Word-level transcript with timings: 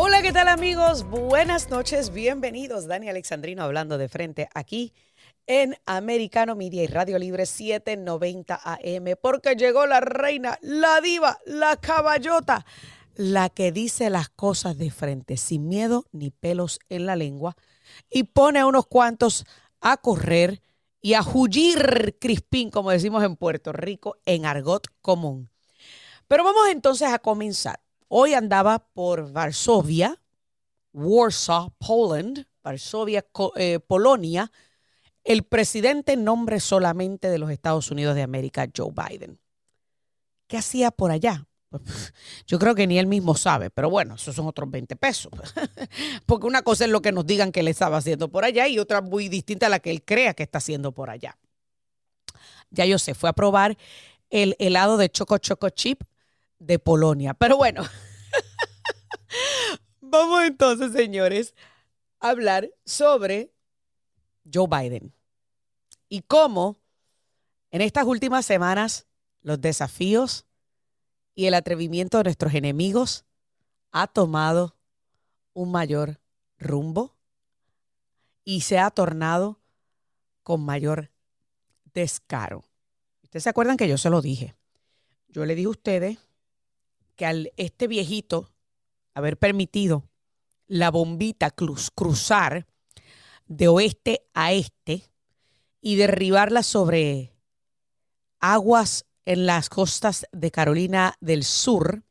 Hola, 0.00 0.22
¿qué 0.22 0.32
tal 0.32 0.46
amigos? 0.46 1.02
Buenas 1.02 1.70
noches, 1.70 2.12
bienvenidos. 2.12 2.86
Dani 2.86 3.08
Alexandrino 3.08 3.64
hablando 3.64 3.98
de 3.98 4.08
frente 4.08 4.48
aquí 4.54 4.94
en 5.48 5.74
Americano 5.86 6.54
Media 6.54 6.84
y 6.84 6.86
Radio 6.86 7.18
Libre 7.18 7.46
790 7.46 8.60
AM, 8.62 9.16
porque 9.20 9.56
llegó 9.56 9.86
la 9.86 9.98
reina, 9.98 10.56
la 10.62 11.00
diva, 11.00 11.40
la 11.46 11.78
caballota, 11.78 12.64
la 13.16 13.48
que 13.48 13.72
dice 13.72 14.08
las 14.08 14.28
cosas 14.28 14.78
de 14.78 14.92
frente, 14.92 15.36
sin 15.36 15.66
miedo 15.66 16.04
ni 16.12 16.30
pelos 16.30 16.78
en 16.88 17.04
la 17.04 17.16
lengua, 17.16 17.56
y 18.08 18.22
pone 18.22 18.60
a 18.60 18.66
unos 18.66 18.86
cuantos 18.86 19.46
a 19.80 19.96
correr 19.96 20.62
y 21.00 21.14
a 21.14 21.22
huyir 21.22 22.18
crispín, 22.20 22.70
como 22.70 22.92
decimos 22.92 23.24
en 23.24 23.34
Puerto 23.34 23.72
Rico, 23.72 24.16
en 24.26 24.46
argot 24.46 24.86
común. 25.02 25.50
Pero 26.28 26.44
vamos 26.44 26.68
entonces 26.68 27.08
a 27.12 27.18
comenzar. 27.18 27.80
Hoy 28.08 28.32
andaba 28.32 28.78
por 28.78 29.30
Varsovia, 29.32 30.20
Warsaw, 30.94 31.72
Poland, 31.78 32.46
Varsovia, 32.62 33.26
eh, 33.56 33.80
Polonia, 33.80 34.50
el 35.24 35.42
presidente 35.42 36.14
en 36.14 36.24
nombre 36.24 36.58
solamente 36.58 37.28
de 37.28 37.38
los 37.38 37.50
Estados 37.50 37.90
Unidos 37.90 38.14
de 38.14 38.22
América, 38.22 38.66
Joe 38.74 38.92
Biden. 38.92 39.38
¿Qué 40.46 40.56
hacía 40.56 40.90
por 40.90 41.10
allá? 41.10 41.46
Yo 42.46 42.58
creo 42.58 42.74
que 42.74 42.86
ni 42.86 42.98
él 42.98 43.06
mismo 43.06 43.34
sabe, 43.34 43.68
pero 43.68 43.90
bueno, 43.90 44.14
esos 44.14 44.34
son 44.34 44.46
otros 44.46 44.70
20 44.70 44.96
pesos. 44.96 45.30
Porque 46.26 46.46
una 46.46 46.62
cosa 46.62 46.86
es 46.86 46.90
lo 46.90 47.02
que 47.02 47.12
nos 47.12 47.26
digan 47.26 47.52
que 47.52 47.60
él 47.60 47.68
estaba 47.68 47.98
haciendo 47.98 48.28
por 48.28 48.44
allá 48.44 48.66
y 48.68 48.78
otra 48.78 49.02
muy 49.02 49.28
distinta 49.28 49.66
a 49.66 49.68
la 49.68 49.80
que 49.80 49.90
él 49.90 50.02
crea 50.02 50.32
que 50.32 50.44
está 50.44 50.58
haciendo 50.58 50.92
por 50.92 51.10
allá. 51.10 51.36
Ya 52.70 52.86
yo 52.86 52.98
sé, 52.98 53.14
fue 53.14 53.28
a 53.28 53.34
probar 53.34 53.76
el 54.30 54.56
helado 54.58 54.96
de 54.96 55.10
Choco 55.10 55.36
Choco 55.36 55.68
Chip 55.68 56.02
de 56.58 56.78
Polonia. 56.78 57.34
Pero 57.34 57.56
bueno, 57.56 57.82
vamos 60.00 60.44
entonces, 60.44 60.92
señores, 60.92 61.54
a 62.20 62.30
hablar 62.30 62.70
sobre 62.84 63.52
Joe 64.52 64.66
Biden 64.68 65.14
y 66.08 66.22
cómo 66.22 66.78
en 67.70 67.80
estas 67.80 68.04
últimas 68.04 68.46
semanas 68.46 69.06
los 69.42 69.60
desafíos 69.60 70.46
y 71.34 71.46
el 71.46 71.54
atrevimiento 71.54 72.18
de 72.18 72.24
nuestros 72.24 72.54
enemigos 72.54 73.24
ha 73.92 74.06
tomado 74.06 74.76
un 75.52 75.70
mayor 75.70 76.20
rumbo 76.58 77.16
y 78.44 78.62
se 78.62 78.78
ha 78.78 78.90
tornado 78.90 79.60
con 80.42 80.64
mayor 80.64 81.10
descaro. 81.92 82.64
Ustedes 83.22 83.42
se 83.44 83.50
acuerdan 83.50 83.76
que 83.76 83.88
yo 83.88 83.98
se 83.98 84.10
lo 84.10 84.22
dije. 84.22 84.54
Yo 85.28 85.44
le 85.44 85.54
dije 85.54 85.66
a 85.66 85.70
ustedes 85.70 86.18
que 87.18 87.26
al 87.26 87.52
este 87.56 87.88
viejito 87.88 88.48
haber 89.12 89.36
permitido 89.36 90.08
la 90.68 90.90
bombita 90.90 91.50
cruzar 91.50 92.66
de 93.46 93.66
oeste 93.66 94.22
a 94.34 94.52
este 94.52 95.10
y 95.80 95.96
derribarla 95.96 96.62
sobre 96.62 97.34
aguas 98.38 99.04
en 99.24 99.46
las 99.46 99.68
costas 99.68 100.26
de 100.30 100.52
Carolina 100.52 101.16
del 101.20 101.42
Sur, 101.42 102.04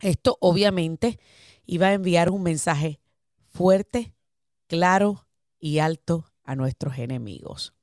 esto 0.00 0.38
obviamente 0.40 1.20
iba 1.66 1.86
a 1.86 1.92
enviar 1.92 2.30
un 2.30 2.42
mensaje 2.42 3.00
fuerte, 3.48 4.12
claro 4.66 5.28
y 5.60 5.78
alto 5.78 6.32
a 6.42 6.56
nuestros 6.56 6.98
enemigos. 6.98 7.74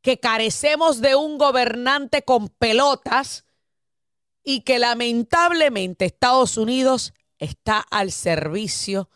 Que 0.00 0.18
carecemos 0.18 1.02
de 1.02 1.16
un 1.16 1.36
gobernante 1.36 2.22
con 2.22 2.48
pelotas 2.48 3.43
y 4.44 4.60
que 4.60 4.78
lamentablemente 4.78 6.04
Estados 6.04 6.58
Unidos 6.58 7.14
está 7.38 7.80
al 7.80 8.12
servicio 8.12 9.08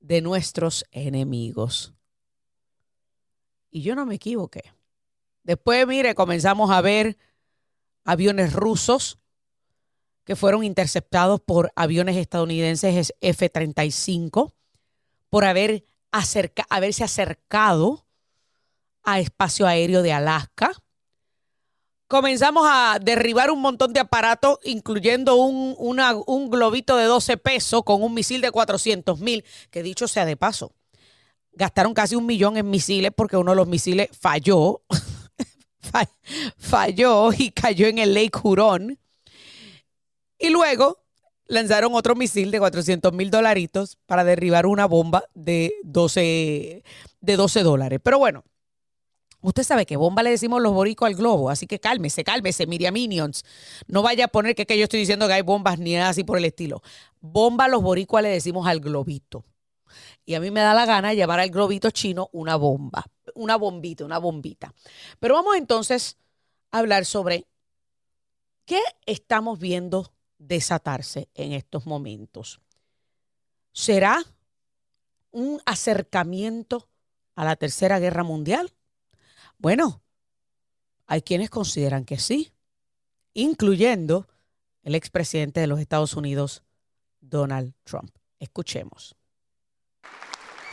de 0.00 0.22
nuestros 0.22 0.86
enemigos. 0.90 1.94
Y 3.70 3.82
yo 3.82 3.94
no 3.94 4.06
me 4.06 4.14
equivoqué. 4.14 4.72
Después, 5.44 5.86
mire, 5.86 6.14
comenzamos 6.14 6.70
a 6.70 6.80
ver 6.80 7.18
aviones 8.04 8.54
rusos 8.54 9.18
que 10.24 10.34
fueron 10.34 10.64
interceptados 10.64 11.40
por 11.40 11.70
aviones 11.76 12.16
estadounidenses 12.16 13.14
F-35 13.20 14.52
por 15.28 15.44
haber 15.44 15.84
haberse 16.70 17.04
acercado 17.04 18.06
a 19.02 19.20
espacio 19.20 19.66
aéreo 19.66 20.02
de 20.02 20.12
Alaska 20.12 20.72
comenzamos 22.08 22.66
a 22.66 22.98
derribar 23.00 23.50
un 23.50 23.60
montón 23.60 23.92
de 23.92 24.00
aparatos, 24.00 24.58
incluyendo 24.64 25.36
un, 25.36 25.76
un 25.78 26.50
globito 26.50 26.96
de 26.96 27.04
12 27.04 27.36
pesos 27.36 27.82
con 27.84 28.02
un 28.02 28.14
misil 28.14 28.40
de 28.40 28.50
400 28.50 29.20
mil, 29.20 29.44
que 29.70 29.82
dicho 29.82 30.08
sea 30.08 30.24
de 30.24 30.36
paso, 30.36 30.72
gastaron 31.52 31.92
casi 31.92 32.16
un 32.16 32.26
millón 32.26 32.56
en 32.56 32.70
misiles 32.70 33.12
porque 33.14 33.36
uno 33.36 33.52
de 33.52 33.56
los 33.56 33.68
misiles 33.68 34.08
falló, 34.18 34.82
falló 36.56 37.30
y 37.36 37.50
cayó 37.50 37.86
en 37.86 37.98
el 37.98 38.14
Lake 38.14 38.38
Huron. 38.42 38.98
Y 40.38 40.50
luego 40.50 41.04
lanzaron 41.46 41.94
otro 41.94 42.14
misil 42.14 42.50
de 42.50 42.58
400 42.58 43.12
mil 43.12 43.30
dolaritos 43.30 43.98
para 44.06 44.24
derribar 44.24 44.66
una 44.66 44.86
bomba 44.86 45.24
de 45.34 45.74
12, 45.82 46.84
de 47.20 47.36
12 47.36 47.62
dólares. 47.62 48.00
Pero 48.02 48.18
bueno, 48.18 48.44
Usted 49.40 49.62
sabe 49.62 49.86
que 49.86 49.96
bomba 49.96 50.22
le 50.22 50.30
decimos 50.30 50.60
los 50.60 50.72
boricos 50.72 51.06
al 51.06 51.14
globo, 51.14 51.48
así 51.48 51.66
que 51.66 51.78
cálmese, 51.78 52.24
cálmese, 52.24 52.66
Miriam 52.66 52.92
Minions. 52.92 53.44
No 53.86 54.02
vaya 54.02 54.24
a 54.24 54.28
poner 54.28 54.54
que, 54.54 54.66
que 54.66 54.76
yo 54.76 54.84
estoy 54.84 55.00
diciendo 55.00 55.28
que 55.28 55.34
hay 55.34 55.42
bombas 55.42 55.78
ni 55.78 55.94
nada 55.94 56.08
así 56.08 56.24
por 56.24 56.38
el 56.38 56.44
estilo. 56.44 56.82
Bomba 57.20 57.68
los 57.68 57.82
boricuas 57.82 58.22
le 58.22 58.30
decimos 58.30 58.66
al 58.66 58.80
globito. 58.80 59.44
Y 60.24 60.34
a 60.34 60.40
mí 60.40 60.50
me 60.50 60.60
da 60.60 60.74
la 60.74 60.86
gana 60.86 61.14
llevar 61.14 61.40
al 61.40 61.50
globito 61.50 61.90
chino 61.90 62.28
una 62.32 62.56
bomba, 62.56 63.04
una 63.34 63.56
bombita, 63.56 64.04
una 64.04 64.18
bombita. 64.18 64.74
Pero 65.20 65.34
vamos 65.34 65.56
entonces 65.56 66.18
a 66.70 66.78
hablar 66.78 67.06
sobre 67.06 67.46
qué 68.64 68.80
estamos 69.06 69.58
viendo 69.58 70.12
desatarse 70.38 71.28
en 71.34 71.52
estos 71.52 71.86
momentos. 71.86 72.60
¿Será 73.72 74.22
un 75.30 75.60
acercamiento 75.64 76.88
a 77.34 77.44
la 77.44 77.56
Tercera 77.56 77.98
Guerra 77.98 78.24
Mundial? 78.24 78.72
Bueno, 79.58 80.00
hay 81.06 81.22
quienes 81.22 81.50
consideran 81.50 82.04
que 82.04 82.18
sí, 82.18 82.52
incluyendo 83.34 84.28
el 84.82 84.94
expresidente 84.94 85.60
de 85.60 85.66
los 85.66 85.80
Estados 85.80 86.14
Unidos, 86.14 86.62
Donald 87.20 87.74
Trump. 87.84 88.10
Escuchemos. 88.38 89.14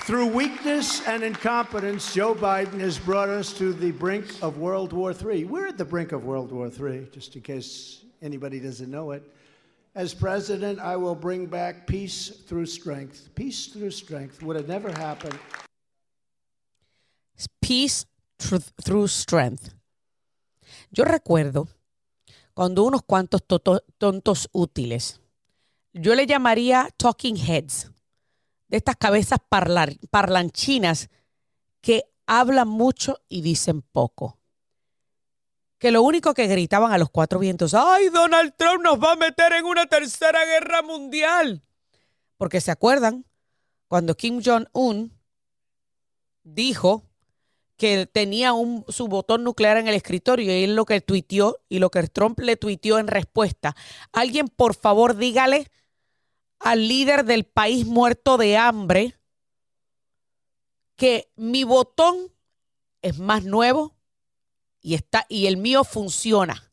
Through 0.05 0.27
weakness 0.27 1.01
and 1.07 1.23
incompetence, 1.23 2.13
Joe 2.13 2.35
Biden 2.35 2.79
has 2.79 2.99
brought 2.99 3.27
us 3.27 3.51
to 3.57 3.73
the 3.73 3.91
brink 3.91 4.25
of 4.43 4.59
World 4.59 4.93
War 4.93 5.13
III. 5.13 5.45
We're 5.45 5.67
at 5.67 5.79
the 5.79 5.85
brink 5.85 6.11
of 6.11 6.25
World 6.25 6.51
War 6.51 6.67
III, 6.67 7.07
just 7.11 7.35
in 7.35 7.41
case 7.41 8.05
anybody 8.21 8.59
doesn't 8.59 8.91
know 8.91 9.11
it. 9.11 9.23
As 9.95 10.13
president, 10.13 10.79
I 10.79 10.95
will 10.95 11.15
bring 11.15 11.47
back 11.47 11.87
peace 11.87 12.29
through 12.29 12.67
strength. 12.67 13.29
Peace 13.33 13.65
through 13.65 13.89
strength 13.91 14.43
would 14.43 14.55
have 14.55 14.67
never 14.67 14.91
happened. 14.91 15.39
Peace 17.63 18.05
through 18.37 19.07
strength. 19.07 19.73
Yo 20.91 21.03
recuerdo 21.03 21.67
cuando 22.53 22.83
unos 22.83 23.03
cuantos 23.03 23.41
tontos 23.97 24.49
útiles, 24.53 25.19
yo 25.93 26.15
le 26.15 26.25
llamaría 26.25 26.89
talking 26.97 27.37
heads, 27.37 27.91
de 28.67 28.77
estas 28.77 28.95
cabezas 28.95 29.39
parlanchinas 30.09 31.09
que 31.81 32.05
hablan 32.25 32.67
mucho 32.67 33.19
y 33.29 33.41
dicen 33.41 33.81
poco. 33.81 34.39
Que 35.77 35.91
lo 35.91 36.01
único 36.01 36.33
que 36.33 36.47
gritaban 36.47 36.91
a 36.91 36.97
los 36.97 37.09
cuatro 37.09 37.39
vientos, 37.39 37.73
ay, 37.73 38.09
Donald 38.09 38.55
Trump 38.57 38.81
nos 38.81 38.99
va 38.99 39.11
a 39.11 39.15
meter 39.17 39.53
en 39.53 39.65
una 39.65 39.85
tercera 39.85 40.43
guerra 40.45 40.81
mundial. 40.81 41.61
Porque 42.37 42.61
se 42.61 42.71
acuerdan 42.71 43.25
cuando 43.87 44.15
Kim 44.15 44.41
Jong-un 44.43 45.13
dijo 46.43 47.03
que 47.77 48.05
tenía 48.05 48.53
un, 48.53 48.85
su 48.87 49.07
botón 49.07 49.43
nuclear 49.43 49.77
en 49.77 49.87
el 49.87 49.95
escritorio 49.95 50.45
y 50.45 50.63
él 50.63 50.75
lo 50.75 50.85
que 50.85 51.01
tuiteó 51.01 51.59
y 51.67 51.79
lo 51.79 51.91
que 51.91 52.03
Trump 52.07 52.39
le 52.39 52.55
tuiteó 52.55 52.99
en 52.99 53.07
respuesta. 53.07 53.75
Alguien, 54.13 54.47
por 54.47 54.75
favor, 54.75 55.17
dígale 55.17 55.69
al 56.59 56.87
líder 56.87 57.25
del 57.25 57.43
país 57.43 57.85
muerto 57.85 58.37
de 58.37 58.57
hambre 58.57 59.17
que 60.95 61.31
mi 61.35 61.63
botón 61.63 62.31
es 63.01 63.19
más 63.19 63.43
nuevo 63.43 63.95
y, 64.81 64.95
está, 64.95 65.25
y 65.27 65.47
el 65.47 65.57
mío 65.57 65.83
funciona. 65.83 66.71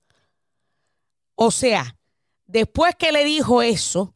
O 1.34 1.50
sea, 1.50 1.96
después 2.46 2.94
que 2.94 3.10
le 3.10 3.25
dijo 3.25 3.62
eso, 3.62 4.14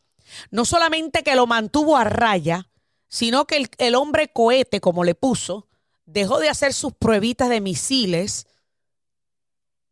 no 0.50 0.64
solamente 0.64 1.24
que 1.24 1.34
lo 1.34 1.46
mantuvo 1.46 1.96
a 1.96 2.04
raya, 2.04 2.70
sino 3.08 3.46
que 3.46 3.56
el, 3.56 3.70
el 3.78 3.94
hombre 3.96 4.28
cohete, 4.32 4.80
como 4.80 5.02
le 5.02 5.14
puso, 5.14 5.65
dejó 6.06 6.38
de 6.38 6.49
hacer 6.49 6.73
sus 6.73 6.94
pruebitas 6.94 7.49
de 7.50 7.61
misiles 7.61 8.47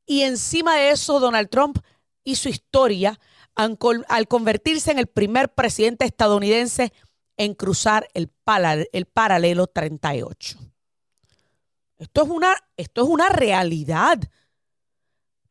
y 0.07 0.23
encima 0.23 0.77
de 0.77 0.91
eso 0.91 1.21
Donald 1.21 1.49
Trump 1.51 1.79
hizo 2.25 2.49
historia 2.49 3.19
al 3.55 4.29
convertirse 4.29 4.91
en 4.91 4.99
el 4.99 5.07
primer 5.07 5.55
presidente 5.55 6.05
estadounidense 6.05 6.93
en 7.37 7.55
cruzar 7.55 8.09
el, 8.15 8.31
el 8.93 9.07
paralelo 9.07 9.67
38. 9.67 10.59
Esto 11.99 12.23
es, 12.23 12.29
una, 12.29 12.55
esto 12.77 13.03
es 13.03 13.09
una 13.09 13.29
realidad, 13.29 14.19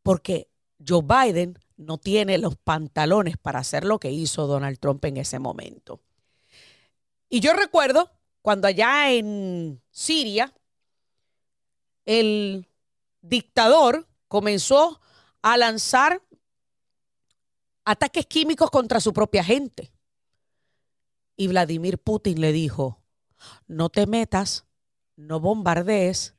porque 0.01 0.49
Joe 0.85 1.01
Biden 1.01 1.57
no 1.77 1.97
tiene 1.97 2.37
los 2.37 2.57
pantalones 2.57 3.37
para 3.37 3.59
hacer 3.59 3.85
lo 3.85 3.99
que 3.99 4.11
hizo 4.11 4.47
Donald 4.47 4.77
Trump 4.79 5.03
en 5.05 5.17
ese 5.17 5.39
momento. 5.39 6.01
Y 7.29 7.39
yo 7.39 7.53
recuerdo 7.53 8.11
cuando 8.43 8.67
allá 8.67 9.09
en 9.09 9.81
Siria, 9.89 10.53
el 12.03 12.67
dictador 13.21 14.05
comenzó 14.27 14.99
a 15.41 15.55
lanzar 15.55 16.21
ataques 17.85 18.25
químicos 18.25 18.69
contra 18.69 18.99
su 18.99 19.13
propia 19.13 19.45
gente. 19.45 19.93
Y 21.37 21.47
Vladimir 21.47 21.99
Putin 21.99 22.41
le 22.41 22.51
dijo, 22.51 23.01
no 23.65 23.87
te 23.87 24.07
metas, 24.07 24.65
no 25.15 25.39
bombardees. 25.39 26.35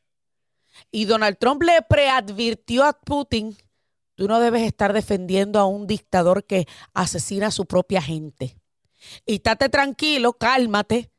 Y 0.90 1.06
Donald 1.06 1.38
Trump 1.38 1.62
le 1.62 1.80
preadvirtió 1.88 2.84
a 2.84 2.92
Putin, 2.92 3.56
tú 4.14 4.28
no 4.28 4.40
debes 4.40 4.62
estar 4.62 4.92
defendiendo 4.92 5.58
a 5.58 5.64
un 5.64 5.86
dictador 5.86 6.44
que 6.44 6.68
asesina 6.92 7.46
a 7.46 7.50
su 7.50 7.64
propia 7.64 8.02
gente. 8.02 8.58
Y 9.24 9.36
estate 9.36 9.70
tranquilo, 9.70 10.34
cálmate, 10.34 11.13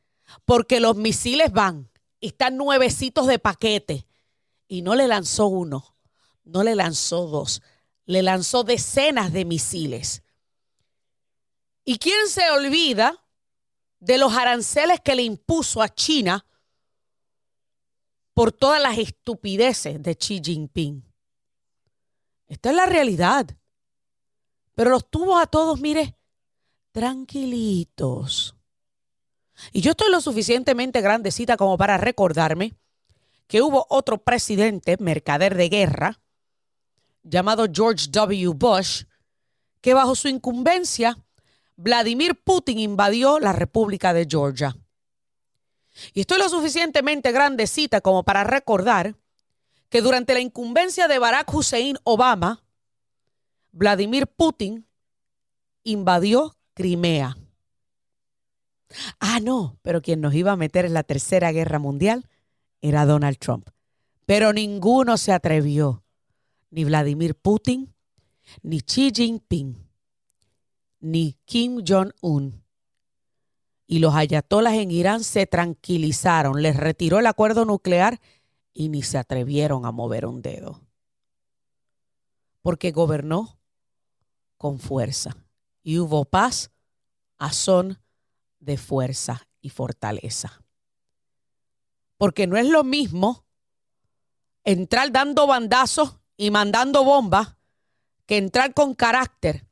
porque 0.46 0.80
los 0.80 0.96
misiles 0.96 1.52
van 1.52 1.90
y 2.20 2.28
están 2.28 2.58
nuevecitos 2.58 3.28
de 3.28 3.40
paquete. 3.40 4.08
Y 4.68 4.82
no 4.82 4.96
le 4.96 5.08
lanzó 5.08 5.48
uno, 5.48 5.96
no 6.44 6.64
le 6.64 6.76
lanzó 6.76 7.28
dos, 7.28 7.62
le 8.06 8.24
lanzó 8.24 8.64
decenas 8.64 9.32
de 9.32 9.46
misiles. 9.46 10.24
¿Y 11.84 12.00
quién 12.00 12.28
se 12.28 12.50
olvida 12.50 13.24
de 14.00 14.18
los 14.18 14.34
aranceles 14.34 15.00
que 15.02 15.16
le 15.16 15.22
impuso 15.22 15.82
a 15.82 15.90
China 15.90 16.46
por 18.34 18.52
todas 18.52 18.82
las 18.82 18.98
estupideces 18.98 20.02
de 20.02 20.16
Xi 20.16 20.42
Jinping? 20.44 21.04
Esta 22.48 22.70
es 22.72 22.76
la 22.76 22.86
realidad. 22.86 23.56
Pero 24.74 24.90
los 24.90 25.10
tuvo 25.10 25.38
a 25.38 25.48
todos, 25.48 25.80
mire, 25.80 26.18
tranquilitos. 26.92 28.55
Y 29.72 29.82
yo 29.82 29.92
estoy 29.92 30.12
lo 30.12 30.22
suficientemente 30.22 31.02
grandecita 31.02 31.58
como 31.58 31.78
para 31.78 31.98
recordarme 31.98 32.76
que 33.48 33.62
hubo 33.62 33.86
otro 33.90 34.18
presidente, 34.18 34.98
mercader 35.00 35.56
de 35.56 35.70
guerra, 35.70 36.20
llamado 37.24 37.66
George 37.72 38.08
W. 38.10 38.54
Bush, 38.56 39.04
que 39.82 39.94
bajo 39.94 40.16
su 40.16 40.28
incumbencia, 40.28 41.18
Vladimir 41.76 42.36
Putin 42.36 42.80
invadió 42.80 43.40
la 43.40 43.54
República 43.54 44.14
de 44.14 44.26
Georgia. 44.30 44.76
Y 46.14 46.22
estoy 46.22 46.40
lo 46.40 46.50
suficientemente 46.50 47.32
grandecita 47.32 48.02
como 48.02 48.24
para 48.24 48.44
recordar 48.44 49.16
que 49.90 50.02
durante 50.02 50.34
la 50.34 50.40
incumbencia 50.40 51.08
de 51.08 51.20
Barack 51.20 51.54
Hussein 51.54 51.98
Obama, 52.04 52.64
Vladimir 53.72 54.28
Putin 54.28 54.88
invadió 55.84 56.56
Crimea. 56.74 57.38
Ah, 59.20 59.40
no, 59.42 59.78
pero 59.82 60.02
quien 60.02 60.22
nos 60.22 60.34
iba 60.34 60.52
a 60.52 60.58
meter 60.58 60.86
en 60.86 60.94
la 60.94 61.04
Tercera 61.04 61.52
Guerra 61.52 61.80
Mundial 61.80 62.28
era 62.82 63.06
Donald 63.06 63.38
Trump. 63.38 63.70
Pero 64.26 64.54
ninguno 64.54 65.18
se 65.18 65.32
atrevió, 65.32 66.04
ni 66.70 66.84
Vladimir 66.84 67.36
Putin, 67.36 67.94
ni 68.62 68.82
Xi 68.82 69.12
Jinping, 69.14 69.78
ni 71.00 71.38
Kim 71.46 71.84
Jong-un. 71.86 72.64
Y 73.88 74.00
los 74.00 74.16
ayatolas 74.16 74.74
en 74.74 74.90
Irán 74.92 75.24
se 75.24 75.46
tranquilizaron, 75.46 76.62
les 76.62 76.76
retiró 76.76 77.20
el 77.20 77.28
acuerdo 77.28 77.66
nuclear 77.66 78.20
y 78.74 78.90
ni 78.90 79.04
se 79.04 79.18
atrevieron 79.18 79.86
a 79.86 79.92
mover 79.92 80.26
un 80.26 80.42
dedo. 80.42 80.82
Porque 82.62 82.92
gobernó 82.92 83.60
con 84.58 84.80
fuerza 84.80 85.38
y 85.84 86.00
hubo 86.00 86.26
paz 86.26 86.72
a 87.38 87.54
son 87.54 88.00
de 88.66 88.78
fuerza 88.78 89.48
y 89.62 89.70
fortaleza. 89.70 90.64
Porque 92.18 92.48
no 92.48 92.58
es 92.58 92.68
lo 92.68 92.84
mismo 92.84 93.46
entrar 94.64 95.12
dando 95.12 95.46
bandazos 95.46 96.18
y 96.36 96.50
mandando 96.50 97.04
bombas 97.04 97.56
que 98.26 98.38
entrar 98.38 98.74
con 98.74 98.96
carácter 98.96 99.68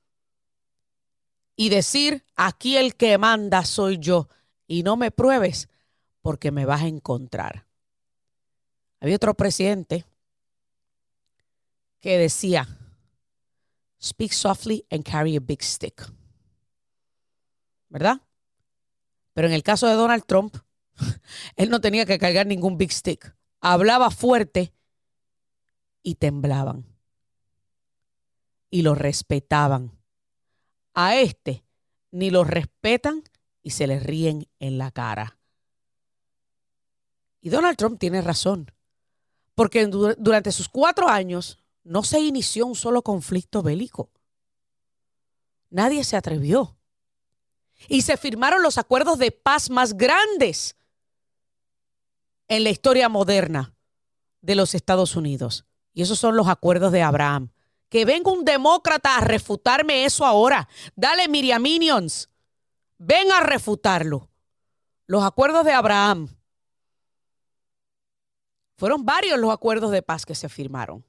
y 1.55 1.69
decir, 1.69 2.23
aquí 2.35 2.77
el 2.77 2.95
que 2.95 3.17
manda 3.17 3.65
soy 3.65 3.97
yo 3.97 4.29
y 4.67 4.83
no 4.83 4.95
me 4.95 5.11
pruebes 5.11 5.69
porque 6.21 6.51
me 6.51 6.65
vas 6.65 6.83
a 6.83 6.87
encontrar. 6.87 7.65
Había 8.99 9.15
otro 9.15 9.33
presidente 9.33 10.05
que 11.99 12.17
decía, 12.17 12.67
speak 14.01 14.31
softly 14.31 14.85
and 14.91 15.03
carry 15.03 15.35
a 15.35 15.39
big 15.39 15.63
stick. 15.63 16.03
¿Verdad? 17.89 18.21
Pero 19.33 19.47
en 19.47 19.53
el 19.53 19.63
caso 19.63 19.87
de 19.87 19.93
Donald 19.93 20.25
Trump, 20.25 20.55
él 21.55 21.69
no 21.69 21.81
tenía 21.81 22.05
que 22.05 22.19
cargar 22.19 22.47
ningún 22.47 22.77
big 22.77 22.91
stick. 22.91 23.35
Hablaba 23.59 24.11
fuerte 24.11 24.73
y 26.01 26.15
temblaban. 26.15 26.85
Y 28.69 28.81
lo 28.81 28.95
respetaban. 28.95 29.91
A 30.93 31.15
este 31.15 31.63
ni 32.11 32.29
lo 32.29 32.43
respetan 32.43 33.23
y 33.63 33.71
se 33.71 33.87
le 33.87 33.99
ríen 33.99 34.47
en 34.59 34.77
la 34.77 34.91
cara. 34.91 35.39
Y 37.41 37.49
Donald 37.49 37.77
Trump 37.77 37.99
tiene 37.99 38.21
razón 38.21 38.71
porque 39.55 39.85
durante 39.87 40.51
sus 40.51 40.69
cuatro 40.69 41.07
años 41.07 41.59
no 41.83 42.03
se 42.03 42.19
inició 42.19 42.65
un 42.65 42.75
solo 42.75 43.01
conflicto 43.01 43.61
bélico. 43.61 44.09
Nadie 45.69 46.03
se 46.03 46.15
atrevió. 46.15 46.77
Y 47.87 48.01
se 48.01 48.17
firmaron 48.17 48.61
los 48.61 48.77
acuerdos 48.77 49.17
de 49.19 49.31
paz 49.31 49.69
más 49.69 49.93
grandes 49.93 50.75
en 52.47 52.63
la 52.63 52.69
historia 52.69 53.09
moderna 53.09 53.73
de 54.41 54.55
los 54.55 54.75
Estados 54.75 55.15
Unidos. 55.15 55.65
Y 55.93 56.01
esos 56.01 56.19
son 56.19 56.35
los 56.35 56.47
acuerdos 56.47 56.91
de 56.91 57.01
Abraham. 57.01 57.51
Que 57.89 58.05
venga 58.05 58.31
un 58.31 58.43
demócrata 58.43 59.17
a 59.17 59.21
refutarme 59.21 60.05
eso 60.05 60.25
ahora. 60.25 60.67
Dale, 60.95 61.27
Miriam 61.27 61.61
Minions. 61.61 62.29
Ven 62.97 63.31
a 63.31 63.41
refutarlo. 63.41 64.29
Los 65.05 65.23
acuerdos 65.23 65.65
de 65.65 65.73
Abraham 65.73 66.29
fueron 68.77 69.05
varios 69.05 69.39
los 69.39 69.51
acuerdos 69.51 69.91
de 69.91 70.01
paz 70.01 70.25
que 70.25 70.35
se 70.35 70.49
firmaron, 70.49 71.05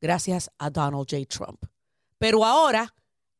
gracias 0.00 0.50
a 0.58 0.70
Donald 0.70 1.06
J. 1.10 1.24
Trump. 1.26 1.64
Pero 2.18 2.44
ahora 2.44 2.94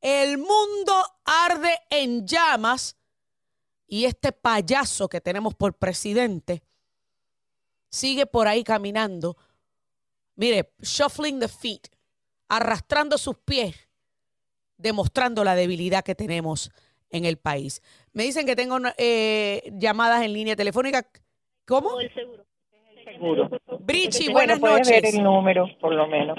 el 0.06 0.38
mundo 0.38 0.92
arde 1.24 1.76
en 1.90 2.26
llamas 2.26 2.96
y 3.88 4.04
este 4.04 4.30
payaso 4.30 5.08
que 5.08 5.20
tenemos 5.20 5.54
por 5.54 5.74
presidente 5.74 6.62
sigue 7.88 8.26
por 8.26 8.46
ahí 8.46 8.62
caminando, 8.62 9.36
mire, 10.36 10.70
shuffling 10.80 11.40
the 11.40 11.48
feet, 11.48 11.88
arrastrando 12.48 13.18
sus 13.18 13.36
pies, 13.38 13.88
demostrando 14.76 15.42
la 15.42 15.56
debilidad 15.56 16.04
que 16.04 16.14
tenemos 16.14 16.70
en 17.10 17.24
el 17.24 17.38
país. 17.38 17.82
Me 18.12 18.22
dicen 18.22 18.46
que 18.46 18.54
tengo 18.54 18.78
eh, 18.98 19.72
llamadas 19.72 20.22
en 20.22 20.32
línea 20.32 20.54
telefónica. 20.54 21.04
¿Cómo? 21.64 21.98
El 21.98 22.14
seguro 22.14 22.46
seguro. 23.06 23.48
Brichi, 23.80 24.32
buenas 24.32 24.60
noches. 24.60 24.88
ver 24.88 25.06
el 25.06 25.22
número, 25.22 25.66
por 25.80 25.94
lo 25.94 26.06
menos. 26.06 26.38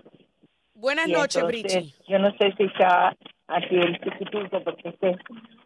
Buenas 0.73 1.07
noches, 1.07 1.43
Brichi. 1.45 1.93
Yo 2.07 2.19
no 2.19 2.31
sé 2.37 2.53
si 2.57 2.63
está 2.63 3.15
aquí 3.47 3.75
el 3.75 3.95
instituto, 3.95 4.63
porque 4.63 5.17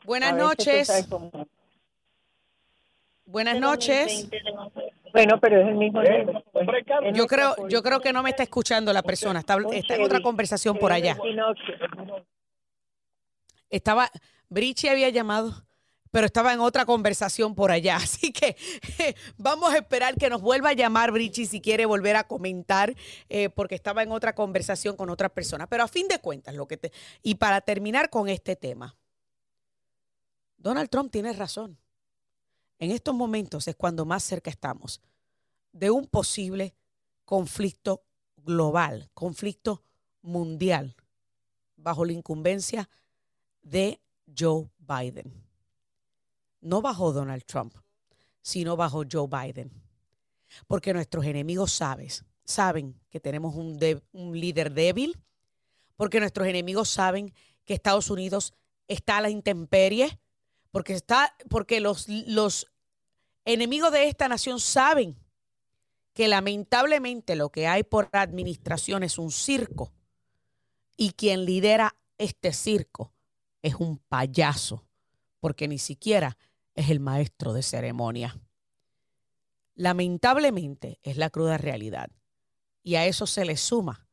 Buenas 0.06 0.36
noches. 0.36 1.08
Buenas 3.26 3.60
noches. 3.60 4.30
Bueno, 5.14 5.40
pero 5.40 5.62
es 5.62 5.68
el 5.68 5.76
mismo 5.76 6.02
número. 6.02 6.44
Pues. 6.52 6.68
Yo 7.14 7.28
creo, 7.28 7.68
yo 7.68 7.84
creo 7.84 8.00
que 8.00 8.14
no 8.14 8.24
me 8.24 8.30
está 8.30 8.44
escuchando 8.44 8.94
la 8.94 9.02
persona. 9.02 9.40
Está, 9.40 9.58
está 9.74 9.96
en 9.96 10.04
otra 10.04 10.22
conversación 10.22 10.78
por 10.78 10.92
allá. 10.92 11.18
Estaba, 13.70 14.10
Brichi 14.50 14.88
había 14.88 15.10
llamado 15.10 15.66
pero 16.12 16.26
estaba 16.26 16.54
en 16.54 16.60
otra 16.60 16.86
conversación 16.86 17.56
por 17.56 17.72
allá. 17.72 17.96
Así 18.04 18.32
que 18.32 18.56
vamos 19.38 19.74
a 19.74 19.78
esperar 19.78 20.16
que 20.16 20.30
nos 20.30 20.42
vuelva 20.42 20.70
a 20.70 20.74
llamar 20.74 21.12
Brichi 21.12 21.46
si 21.46 21.62
quiere 21.62 21.86
volver 21.86 22.18
a 22.18 22.28
comentar, 22.28 22.94
eh, 23.30 23.50
porque 23.50 23.76
estaba 23.76 24.04
en 24.04 24.12
otra 24.12 24.36
conversación 24.36 24.96
con 24.96 25.10
otra 25.10 25.30
persona. 25.30 25.68
Pero 25.68 25.84
a 25.84 25.88
fin 25.88 26.08
de 26.08 26.20
cuentas, 26.20 26.54
lo 26.54 26.68
que 26.68 26.78
te. 26.78 26.92
Y 27.24 27.36
para 27.36 27.62
terminar 27.62 28.10
con 28.10 28.30
este 28.30 28.56
tema, 28.56 28.96
Donald 30.58 30.90
Trump 30.90 31.12
tiene 31.12 31.34
razón. 31.34 31.78
En 32.78 32.92
estos 32.92 33.16
momentos 33.16 33.68
es 33.68 33.76
cuando 33.76 34.06
más 34.06 34.24
cerca 34.24 34.50
estamos 34.50 35.02
de 35.72 35.90
un 35.92 36.08
posible 36.08 36.76
conflicto 37.26 38.04
global, 38.38 39.10
conflicto 39.14 39.84
mundial, 40.22 40.96
bajo 41.76 42.06
la 42.06 42.14
incumbencia 42.14 42.90
de 43.62 44.02
Joe 44.36 44.70
Biden. 44.80 45.51
No 46.62 46.82
bajo 46.82 47.12
Donald 47.12 47.44
Trump, 47.46 47.76
sino 48.42 48.76
bajo 48.76 49.04
Joe 49.10 49.28
Biden. 49.28 49.72
Porque 50.68 50.94
nuestros 50.94 51.26
enemigos 51.26 51.72
sabes, 51.72 52.26
saben 52.44 53.00
que 53.10 53.20
tenemos 53.20 53.56
un, 53.56 53.78
líder 54.34 54.74
débil, 54.74 55.20
porque 55.96 56.20
nuestros 56.20 56.48
enemigos 56.48 56.90
saben 56.90 57.34
que 57.66 57.74
Estados 57.74 58.10
Unidos 58.10 58.54
está 58.88 59.18
a 59.18 59.22
la 59.22 59.30
intemperie, 59.30 60.20
porque, 60.72 60.94
está, 60.94 61.36
porque 61.50 61.80
los, 61.80 62.08
los 62.08 62.68
enemigos 63.46 63.92
de 63.92 64.08
esta 64.08 64.28
nación 64.28 64.60
saben 64.60 65.18
que 66.14 66.28
lamentablemente 66.28 67.36
lo 67.36 67.50
que 67.50 67.68
hay 67.68 67.84
por 67.84 68.10
administración 68.12 69.04
es 69.04 69.18
un 69.18 69.32
circo. 69.32 69.94
Y 70.98 71.12
quien 71.12 71.46
lidera 71.46 71.96
este 72.18 72.54
circo 72.54 73.14
es 73.62 73.76
un 73.76 73.98
payaso, 73.98 74.86
porque 75.40 75.68
ni 75.68 75.80
siquiera 75.80 76.38
es 76.82 76.90
el 76.90 77.00
maestro 77.00 77.54
de 77.54 77.64
ceremonia. 77.64 78.40
Lamentablemente 79.76 81.00
es 81.04 81.18
la 81.18 81.30
cruda 81.30 81.58
realidad 81.58 82.10
y 82.84 82.96
a 82.96 83.06
eso 83.06 83.28
se 83.28 83.46
le 83.46 83.58
suma 83.58 84.08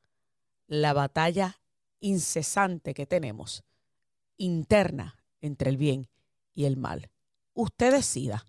la 0.66 0.92
batalla 0.92 1.60
incesante 2.00 2.94
que 2.94 3.06
tenemos 3.06 3.64
interna 4.36 5.16
entre 5.40 5.70
el 5.70 5.76
bien 5.76 6.08
y 6.54 6.66
el 6.66 6.76
mal. 6.76 7.10
Usted 7.54 7.92
decida. 7.92 8.44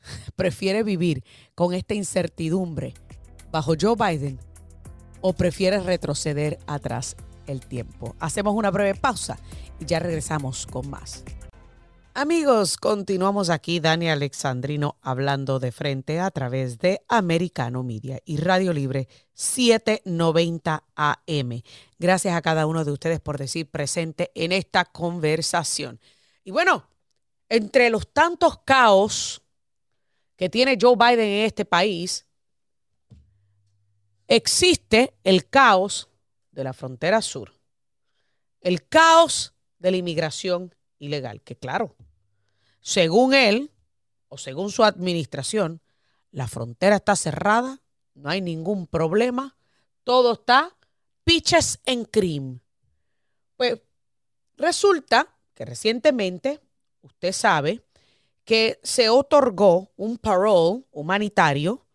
¿Prefiere 0.36 0.82
vivir 0.82 1.24
con 1.54 1.74
esta 1.74 1.94
incertidumbre 1.94 2.94
bajo 3.50 3.74
Joe 3.78 3.96
Biden 3.96 4.38
o 5.20 5.32
prefiere 5.32 5.80
retroceder 5.80 6.58
atrás 6.66 7.16
el 7.46 7.66
tiempo? 7.66 8.14
Hacemos 8.20 8.54
una 8.54 8.70
breve 8.70 8.94
pausa 8.94 9.38
y 9.78 9.86
ya 9.86 9.98
regresamos 9.98 10.66
con 10.66 10.88
más. 10.88 11.24
Amigos, 12.12 12.76
continuamos 12.76 13.50
aquí, 13.50 13.78
Dani 13.78 14.10
Alexandrino, 14.10 14.96
hablando 15.00 15.60
de 15.60 15.70
frente 15.70 16.18
a 16.18 16.32
través 16.32 16.80
de 16.80 17.02
Americano 17.06 17.84
Media 17.84 18.18
y 18.24 18.38
Radio 18.38 18.72
Libre 18.72 19.06
790 19.32 20.82
AM. 20.96 21.62
Gracias 22.00 22.34
a 22.34 22.42
cada 22.42 22.66
uno 22.66 22.84
de 22.84 22.90
ustedes 22.90 23.20
por 23.20 23.38
decir 23.38 23.70
presente 23.70 24.32
en 24.34 24.50
esta 24.50 24.84
conversación. 24.86 26.00
Y 26.42 26.50
bueno, 26.50 26.84
entre 27.48 27.90
los 27.90 28.12
tantos 28.12 28.58
caos 28.64 29.40
que 30.34 30.48
tiene 30.48 30.78
Joe 30.80 30.96
Biden 30.96 31.28
en 31.28 31.46
este 31.46 31.64
país, 31.64 32.26
existe 34.26 35.14
el 35.22 35.48
caos 35.48 36.08
de 36.50 36.64
la 36.64 36.72
frontera 36.72 37.22
sur, 37.22 37.54
el 38.60 38.88
caos 38.88 39.54
de 39.78 39.92
la 39.92 39.96
inmigración 39.96 40.74
ilegal, 41.00 41.42
que 41.42 41.56
claro, 41.56 41.96
según 42.80 43.34
él 43.34 43.72
o 44.28 44.38
según 44.38 44.70
su 44.70 44.84
administración, 44.84 45.82
la 46.30 46.46
frontera 46.46 46.96
está 46.96 47.16
cerrada, 47.16 47.82
no 48.14 48.30
hay 48.30 48.40
ningún 48.40 48.86
problema, 48.86 49.56
todo 50.04 50.34
está 50.34 50.76
pitches 51.24 51.80
en 51.84 52.04
cream. 52.04 52.60
Pues 53.56 53.80
resulta 54.56 55.36
que 55.54 55.64
recientemente, 55.64 56.60
usted 57.02 57.32
sabe, 57.32 57.82
que 58.44 58.80
se 58.82 59.08
otorgó 59.08 59.92
un 59.96 60.18
parole 60.18 60.84
humanitario 60.90 61.86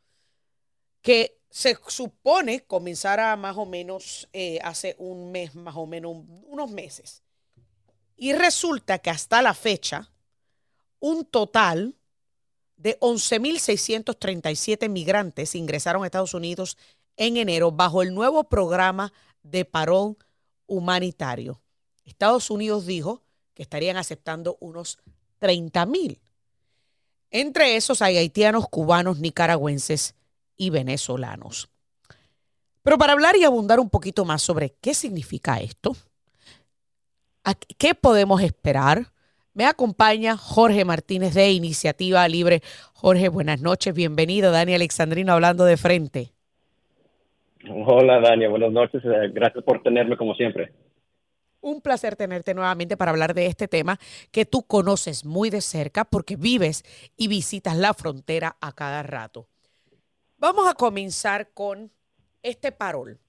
que 1.01 1.41
se 1.49 1.77
supone 1.87 2.65
comenzara 2.65 3.35
más 3.35 3.57
o 3.57 3.65
menos 3.65 4.27
eh, 4.33 4.59
hace 4.63 4.95
un 4.99 5.31
mes, 5.31 5.55
más 5.55 5.75
o 5.75 5.85
menos 5.85 6.17
unos 6.47 6.69
meses. 6.69 7.24
Y 8.15 8.33
resulta 8.33 8.99
que 8.99 9.09
hasta 9.09 9.41
la 9.41 9.53
fecha, 9.53 10.09
un 10.99 11.25
total 11.25 11.95
de 12.77 12.99
11.637 12.99 14.89
migrantes 14.89 15.55
ingresaron 15.55 16.03
a 16.03 16.07
Estados 16.07 16.33
Unidos 16.33 16.77
en 17.17 17.37
enero 17.37 17.71
bajo 17.71 18.01
el 18.01 18.13
nuevo 18.13 18.45
programa 18.45 19.13
de 19.43 19.65
parón 19.65 20.17
humanitario. 20.67 21.61
Estados 22.05 22.49
Unidos 22.49 22.85
dijo 22.85 23.21
que 23.53 23.63
estarían 23.63 23.97
aceptando 23.97 24.57
unos 24.59 24.99
30.000. 25.39 26.19
Entre 27.31 27.75
esos 27.75 28.01
hay 28.01 28.17
haitianos, 28.17 28.67
cubanos, 28.69 29.19
nicaragüenses 29.19 30.15
y 30.55 30.69
venezolanos. 30.69 31.69
Pero 32.81 32.97
para 32.97 33.13
hablar 33.13 33.35
y 33.35 33.43
abundar 33.43 33.79
un 33.79 33.89
poquito 33.89 34.25
más 34.25 34.41
sobre 34.41 34.75
qué 34.79 34.93
significa 34.93 35.59
esto, 35.59 35.95
¿Qué 37.77 37.93
podemos 37.93 38.41
esperar? 38.41 39.11
Me 39.53 39.65
acompaña 39.65 40.35
Jorge 40.35 40.83
Martínez 40.83 41.33
de 41.33 41.51
Iniciativa 41.51 42.27
Libre. 42.27 42.61
Jorge, 42.93 43.29
buenas 43.29 43.61
noches, 43.61 43.93
bienvenido. 43.93 44.51
Dani 44.51 44.73
Alexandrino 44.73 45.33
hablando 45.33 45.63
de 45.63 45.77
frente. 45.77 46.33
Hola, 47.69 48.19
Dani, 48.19 48.47
buenas 48.47 48.71
noches. 48.71 49.03
Eh, 49.05 49.29
gracias 49.31 49.63
por 49.63 49.81
tenerme 49.83 50.17
como 50.17 50.33
siempre. 50.33 50.73
Un 51.61 51.81
placer 51.81 52.15
tenerte 52.15 52.53
nuevamente 52.53 52.97
para 52.97 53.11
hablar 53.11 53.33
de 53.33 53.45
este 53.45 53.67
tema 53.67 53.99
que 54.31 54.45
tú 54.45 54.63
conoces 54.63 55.23
muy 55.23 55.49
de 55.49 55.61
cerca 55.61 56.03
porque 56.03 56.35
vives 56.35 56.83
y 57.15 57.27
visitas 57.27 57.77
la 57.77 57.93
frontera 57.93 58.57
a 58.59 58.71
cada 58.71 59.03
rato. 59.03 59.47
Vamos 60.37 60.67
a 60.67 60.73
comenzar 60.73 61.49
con 61.53 61.91
este 62.43 62.71
parol. 62.71 63.19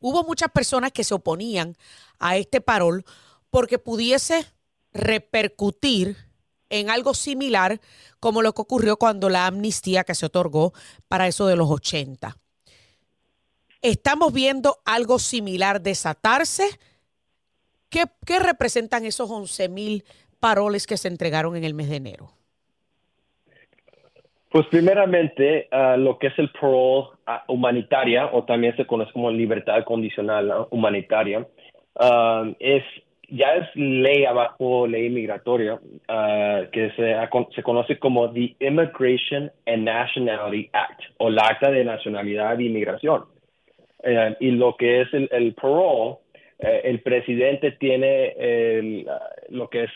Hubo 0.00 0.24
muchas 0.24 0.50
personas 0.50 0.92
que 0.92 1.04
se 1.04 1.14
oponían 1.14 1.76
a 2.18 2.36
este 2.36 2.60
parol 2.60 3.04
porque 3.50 3.78
pudiese 3.78 4.46
repercutir 4.92 6.16
en 6.70 6.90
algo 6.90 7.14
similar 7.14 7.80
como 8.20 8.42
lo 8.42 8.52
que 8.52 8.62
ocurrió 8.62 8.96
cuando 8.96 9.28
la 9.28 9.46
amnistía 9.46 10.04
que 10.04 10.14
se 10.14 10.26
otorgó 10.26 10.72
para 11.08 11.26
eso 11.26 11.46
de 11.46 11.56
los 11.56 11.70
80. 11.70 12.36
Estamos 13.80 14.32
viendo 14.32 14.78
algo 14.84 15.18
similar 15.18 15.80
desatarse. 15.80 16.68
¿Qué, 17.88 18.04
representan 18.38 19.04
esos 19.06 19.30
11 19.30 19.68
mil 19.68 20.04
paroles 20.40 20.86
que 20.86 20.96
se 20.96 21.08
entregaron 21.08 21.56
en 21.56 21.64
el 21.64 21.74
mes 21.74 21.88
de 21.88 21.96
enero? 21.96 22.32
Pues 24.50 24.66
primeramente, 24.66 25.68
ah, 25.70 25.96
lo 25.96 26.18
que 26.18 26.28
es 26.28 26.38
el 26.38 26.50
parole 26.52 27.17
humanitaria, 27.48 28.26
o 28.32 28.44
también 28.44 28.76
se 28.76 28.86
conoce 28.86 29.12
como 29.12 29.30
libertad 29.30 29.84
condicional 29.84 30.50
ah, 30.50 30.66
humanitaria, 30.70 31.46
es 32.58 32.84
ya 33.30 33.56
es 33.56 33.68
ley 33.74 34.24
abajo, 34.24 34.86
ley 34.86 35.10
migratoria, 35.10 35.78
que 36.72 36.90
se, 36.96 37.14
se, 37.54 37.62
conoce 37.62 37.98
como 37.98 38.32
the 38.32 38.56
Immigration 38.60 39.52
and 39.66 39.84
Nationality 39.84 40.70
Act, 40.72 41.02
o 41.18 41.28
la 41.28 41.42
Acta 41.42 41.70
de 41.70 41.84
Nacionalidad 41.84 42.58
e 42.58 42.64
Inmigración. 42.64 43.24
Eh, 44.02 44.36
y 44.40 44.52
lo 44.52 44.76
que 44.76 45.02
es 45.02 45.08
el, 45.12 45.54
parole, 45.54 46.16
eh, 46.58 46.80
el 46.84 47.00
presidente 47.02 47.72
tiene 47.72 49.04
lo 49.50 49.68
que 49.68 49.84
es 49.84 49.90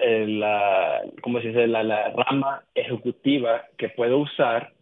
eh, 0.00 0.26
la, 0.26 1.02
¿cómo 1.22 1.40
se 1.40 1.48
dice? 1.48 1.66
La, 1.66 1.82
la, 1.82 2.10
rama 2.10 2.62
ejecutiva 2.74 3.64
que 3.78 3.88
puede 3.88 4.14
usar 4.14 4.72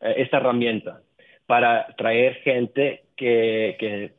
esta 0.00 0.38
herramienta 0.38 1.00
para 1.46 1.86
traer 1.96 2.34
gente 2.36 3.04
que, 3.16 3.76
que, 3.78 4.12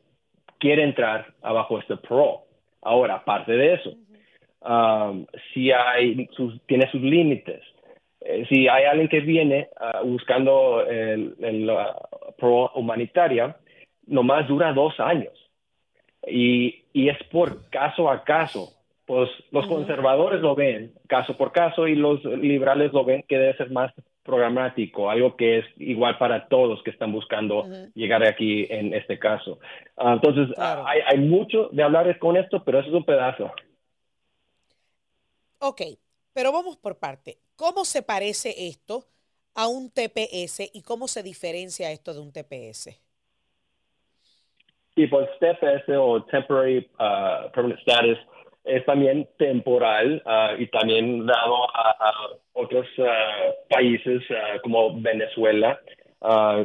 quiere 0.58 0.82
entrar 0.82 1.32
abajo 1.40 1.78
este 1.78 1.96
parole. 1.96 2.40
Ahora, 2.82 3.14
aparte 3.14 3.52
de 3.52 3.74
eso, 3.74 3.94
um, 4.60 5.24
si 5.54 5.72
hay, 5.72 6.28
tiene 6.66 6.90
sus 6.90 7.00
límites. 7.00 7.62
Eh, 8.20 8.44
si 8.46 8.68
hay 8.68 8.84
alguien 8.84 9.08
que 9.08 9.20
viene 9.20 9.68
uh, 9.80 10.06
buscando 10.06 10.84
el, 10.86 11.34
el 11.40 11.70
parole 12.38 12.70
humanitaria, 12.74 13.56
nomás 14.06 14.46
dura 14.48 14.74
dos 14.74 15.00
años. 15.00 15.32
Y, 16.26 16.84
y 16.92 17.08
es 17.08 17.16
por 17.30 17.70
caso 17.70 18.10
a 18.10 18.24
caso 18.24 18.76
pues 19.06 19.28
los 19.50 19.66
conservadores 19.66 20.40
lo 20.40 20.54
ven 20.54 20.92
caso 21.08 21.36
por 21.36 21.50
caso 21.50 21.88
y 21.88 21.96
los 21.96 22.24
liberales 22.24 22.92
lo 22.92 23.04
ven 23.04 23.24
que 23.26 23.38
debe 23.38 23.56
ser 23.56 23.70
más 23.70 23.92
programático, 24.22 25.10
algo 25.10 25.36
que 25.36 25.58
es 25.58 25.64
igual 25.76 26.18
para 26.18 26.48
todos 26.48 26.82
que 26.82 26.90
están 26.90 27.12
buscando 27.12 27.64
llegar 27.94 28.22
aquí 28.22 28.66
en 28.70 28.94
este 28.94 29.18
caso. 29.18 29.58
Ah, 29.96 30.12
entonces, 30.14 30.54
hay, 30.58 31.00
hay, 31.06 31.18
mucho 31.18 31.68
de 31.72 31.82
hablar 31.82 32.18
con 32.18 32.36
esto, 32.36 32.62
pero 32.64 32.80
eso 32.80 32.88
es 32.88 32.94
un 32.94 33.04
pedazo. 33.04 33.50
Ok, 35.58 35.82
pero 36.32 36.52
vamos 36.52 36.76
por 36.76 36.98
parte. 36.98 37.38
¿Cómo 37.56 37.84
se 37.84 38.02
parece 38.02 38.54
esto 38.68 39.04
a 39.54 39.68
un 39.68 39.90
TPS 39.90 40.70
y 40.72 40.82
cómo 40.82 41.08
se 41.08 41.22
diferencia 41.22 41.90
esto 41.90 42.14
de 42.14 42.20
un 42.20 42.32
TPS? 42.32 42.98
Y 44.96 45.06
pues 45.06 45.28
TPS 45.38 45.88
o 45.96 46.24
Temporary 46.24 46.90
uh, 46.98 47.50
Permanent 47.52 47.80
Status 47.80 48.18
es 48.64 48.84
también 48.84 49.28
temporal 49.38 50.22
ah, 50.26 50.54
y 50.58 50.66
también 50.68 51.26
dado 51.26 51.64
a, 51.74 52.14
otros 52.52 52.86
ah, 52.98 53.52
países 53.70 54.22
ah, 54.30 54.58
como 54.62 55.00
Venezuela. 55.00 55.80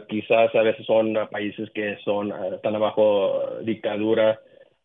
quizás 0.10 0.54
a 0.54 0.62
veces 0.64 0.86
son 0.86 1.16
países 1.32 1.70
que 1.72 1.98
son 2.04 2.34
están 2.54 2.78
bajo 2.80 3.60
dictadura 3.62 4.38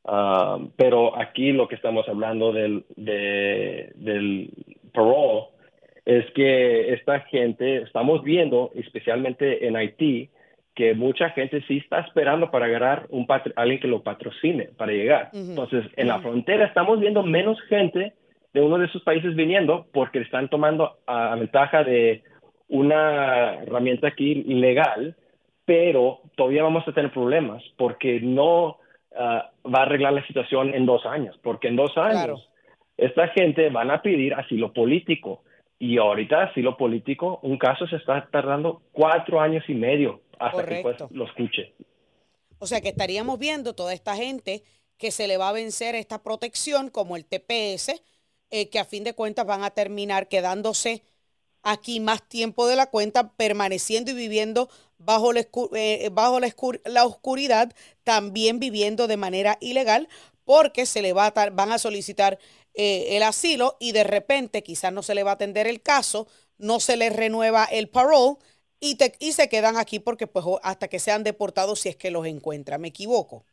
Ah, 0.05 0.59
pero 0.77 1.19
aquí 1.19 1.53
lo 1.53 1.69
que 1.69 1.75
estamos 1.75 2.09
hablando 2.09 2.53
del, 2.53 2.85
de, 2.97 3.93
del 3.97 4.51
parole 4.93 5.49
es 6.07 6.25
que 6.33 6.95
esta 6.95 7.21
gente, 7.21 7.83
estamos 7.83 8.23
viendo, 8.25 8.71
especialmente 8.75 9.67
en 9.67 9.77
Haití, 9.77 10.31
que 10.75 10.95
mucha 10.95 11.31
gente 11.31 11.63
sí 11.69 11.79
está 11.79 12.01
esperando 12.01 12.51
para 12.51 12.67
agarrar 12.67 13.07
un 13.11 13.27
alguien 13.57 13.81
que 13.81 13.89
lo 13.89 14.03
patrocine 14.03 14.71
para 14.77 14.93
llegar. 14.93 15.31
Entonces, 15.35 15.85
en 15.97 16.09
la 16.09 16.21
frontera 16.21 16.65
estamos 16.65 16.99
viendo 17.01 17.23
menos 17.23 17.61
gente 17.69 18.15
de 18.53 18.61
uno 18.61 18.79
de 18.79 18.87
esos 18.87 19.03
países 19.03 19.35
viniendo 19.35 19.87
porque 19.93 20.21
están 20.21 20.49
tomando 20.49 20.99
a, 21.07 21.35
ventaja 21.37 21.85
de 21.85 22.23
una 22.69 23.63
herramienta 23.63 24.09
aquí 24.09 24.35
legal, 24.45 25.17
pero 25.65 26.21
todavía 26.37 26.63
vamos 26.63 26.87
a 26.87 26.93
tener 26.93 27.13
problemas 27.13 27.63
porque 27.77 28.21
no 28.21 28.79
ah, 29.17 29.51
va 29.65 29.81
a 29.81 29.83
arreglar 29.83 30.13
la 30.13 30.27
situación 30.27 30.75
en 30.75 30.87
dos 30.87 31.07
años, 31.07 31.39
porque 31.43 31.69
en 31.69 31.77
dos 31.77 31.97
años 31.97 32.49
esta 32.97 33.29
gente 33.29 33.71
van 33.71 33.91
a 33.91 34.03
pedir 34.03 34.35
asilo 34.35 34.73
político. 34.73 35.43
Y 35.79 35.97
ahorita 35.97 36.43
asilo 36.43 36.77
político, 36.77 37.41
un 37.43 37.57
caso 37.57 37.87
se 37.87 37.97
está 37.97 38.29
tardando 38.31 38.83
cuatro 38.93 39.41
años 39.41 39.65
y 39.69 39.75
medio 39.75 40.21
hasta 40.39 40.67
que 40.67 40.81
pues, 40.83 40.97
lo 41.11 41.25
escuche. 41.25 41.73
O 42.59 42.67
sea 42.67 42.83
que 42.83 42.91
estaríamos 42.91 43.39
viendo 43.39 43.75
toda 43.75 43.95
esta 43.95 44.15
gente 44.15 44.63
que 44.99 45.11
se 45.11 45.27
le 45.27 45.39
va 45.39 45.49
a 45.49 45.53
vencer 45.53 45.95
esta 45.95 46.23
protección 46.23 46.91
como 46.91 47.17
el 47.17 47.25
TPS, 47.25 48.03
eh, 48.51 48.69
que 48.69 48.79
a 48.79 48.85
fin 48.85 49.05
de 49.05 49.15
cuentas 49.15 49.47
van 49.47 49.65
a 49.65 49.71
terminar 49.71 50.29
quedándose 50.29 51.03
aquí 51.63 52.01
más 52.01 52.27
tiempo 52.29 52.67
de 52.67 52.77
la 52.77 52.91
cuenta, 52.91 53.33
permaneciendo 53.33 54.11
y 54.13 54.15
viviendo 54.15 54.69
bajo 54.99 55.33
la, 55.33 55.47
eh, 55.75 56.11
bajo 56.13 56.41
la, 56.41 57.05
oscuridad, 57.05 57.75
también 58.05 58.59
viviendo 58.61 59.07
de 59.07 59.17
manera 59.17 59.59
ilegal, 59.61 60.09
porque 60.45 60.87
se 60.87 61.03
le 61.03 61.13
va 61.13 61.27
a 61.27 61.51
van 61.51 61.73
a 61.73 61.79
solicitar 61.79 62.39
eh, 62.75 63.17
el 63.17 63.23
asilo 63.23 63.77
y 63.81 63.93
de 63.93 64.05
repente 64.05 64.63
quizás 64.63 64.93
no 64.93 65.03
se 65.03 65.15
le 65.15 65.23
va 65.23 65.33
a 65.33 65.35
atender 65.35 65.67
el 65.67 65.83
caso, 65.83 66.27
no 66.59 66.81
se 66.81 66.97
les 66.97 67.15
renueva 67.15 67.65
el 67.65 67.89
parole 67.89 68.37
y, 68.81 68.97
se 69.33 69.49
quedan 69.49 69.77
aquí 69.77 69.99
porque 69.99 70.27
pues 70.27 70.45
hasta 70.63 70.89
que 70.89 70.99
sean 70.99 71.23
deportados 71.25 71.81
si 71.81 71.91
es 71.91 71.97
que 71.97 72.11
los 72.11 72.27
encuentra. 72.27 72.79
¿Me 72.79 72.89
equivoco? 72.89 73.45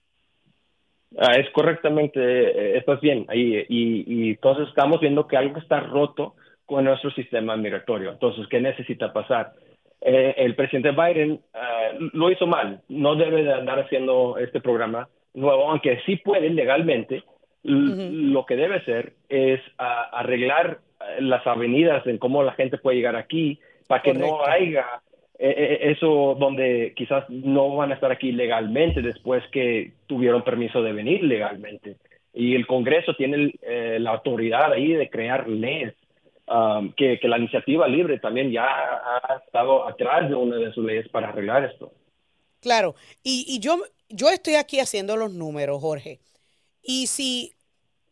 Ah, 1.18 1.34
es 1.38 1.50
correctamente, 1.52 2.20
eh, 2.20 2.78
estás 2.78 3.00
bien 3.00 3.26
ahí 3.30 3.66
y, 3.70 4.04
y 4.08 4.30
entonces 4.32 4.68
estamos 4.68 5.00
viendo 5.00 5.28
que 5.28 5.38
algo 5.38 5.58
está 5.58 5.80
roto 5.80 6.36
con 6.66 6.84
nuestro 6.84 7.10
sistema 7.12 7.56
migratorio. 7.56 8.12
Entonces, 8.12 8.46
¿qué 8.50 8.60
necesita 8.60 9.14
pasar? 9.14 9.54
Eh, 10.02 10.36
el 10.38 10.56
presidente 10.56 10.92
Biden 10.92 11.40
ah, 11.54 11.92
lo 12.14 12.30
hizo 12.30 12.46
mal, 12.46 12.82
no 12.90 13.16
debe 13.16 13.44
de 13.44 13.54
andar 13.54 13.80
haciendo 13.80 14.38
este 14.38 14.62
programa 14.62 15.10
nuevo, 15.34 15.70
aunque 15.70 16.00
sí 16.06 16.18
puede 16.18 16.50
legalmente. 16.50 17.24
Lo 17.64 18.46
que 18.46 18.56
debe 18.56 18.76
hacer 18.76 19.14
es 19.28 19.60
ah, 19.78 20.10
arreglar 20.14 20.80
eh, 21.02 21.22
las 21.22 21.46
avenidas 21.48 22.06
en 22.06 22.18
cómo 22.18 22.44
la 22.44 22.54
gente 22.54 22.78
puede 22.78 22.98
llegar 22.98 23.16
aquí 23.16 23.60
para 23.88 24.02
que 24.02 24.14
no 24.14 24.46
haya 24.46 24.86
eso 25.39 26.36
donde 26.39 26.94
quizás 26.96 27.29
no 27.29 27.75
van 27.75 27.91
a 27.91 27.96
estar 27.96 28.12
aquí 28.12 28.32
legalmente 28.32 29.01
después 29.01 29.44
que 29.51 29.94
tuvieron 30.08 30.44
permiso 30.44 30.82
de 30.82 30.94
venir 30.94 31.24
legalmente. 31.24 31.98
Y 32.34 32.56
el 32.56 32.67
Congreso 32.67 33.15
tiene 33.15 33.53
eh, 33.62 33.98
la 34.00 34.12
autoridad 34.12 34.72
ahí 34.74 34.94
de 34.94 35.10
crear 35.10 35.48
leyes, 35.48 35.96
um, 36.48 36.91
que, 36.94 37.20
la 37.24 37.38
iniciativa 37.38 37.88
libre 37.88 38.20
también 38.20 38.51
ya 38.51 38.65
ha 38.65 39.41
estado 39.44 39.88
atrás 39.88 40.29
de 40.29 40.36
una 40.36 40.58
de 40.58 40.72
sus 40.72 40.86
leyes 40.86 41.08
para 41.10 41.29
arreglar 41.29 41.65
esto. 41.65 41.91
Claro, 42.60 42.96
y, 43.24 43.46
y 43.48 43.60
yo, 43.60 43.77
yo 44.10 44.29
estoy 44.29 44.56
aquí 44.56 44.79
haciendo 44.79 45.17
los 45.17 45.34
números, 45.34 45.82
Jorge. 45.82 46.20
Y 46.84 47.08
si 47.08 47.53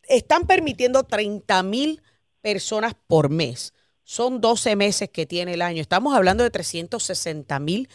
están 0.08 0.46
permitiendo 0.46 1.04
30 1.04 1.62
mil 1.62 2.00
personas 2.40 2.94
por 2.94 3.30
mes, 3.30 3.72
son 4.06 4.40
12 4.40 4.76
meses 4.76 5.10
que 5.10 5.26
tiene 5.26 5.54
el 5.54 5.62
año. 5.62 5.82
Estamos 5.82 6.14
hablando 6.14 6.44
de 6.44 6.50
360 6.50 7.58
mil 7.58 7.88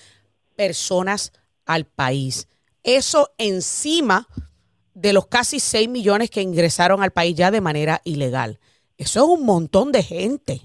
personas 0.58 1.32
al 1.66 1.86
país. 1.86 2.50
Eso 2.84 3.30
encima 3.38 4.28
de 4.94 5.14
los 5.14 5.28
casi 5.28 5.62
6 5.62 5.88
millones 5.88 6.30
que 6.30 6.42
ingresaron 6.42 7.02
al 7.02 7.12
país 7.12 7.36
ya 7.36 7.50
de 7.50 7.62
manera 7.62 8.02
ilegal. 8.04 8.58
Eso 8.98 9.22
es 9.22 9.40
un 9.40 9.46
montón 9.46 9.94
de 9.94 10.04
gente. 10.04 10.60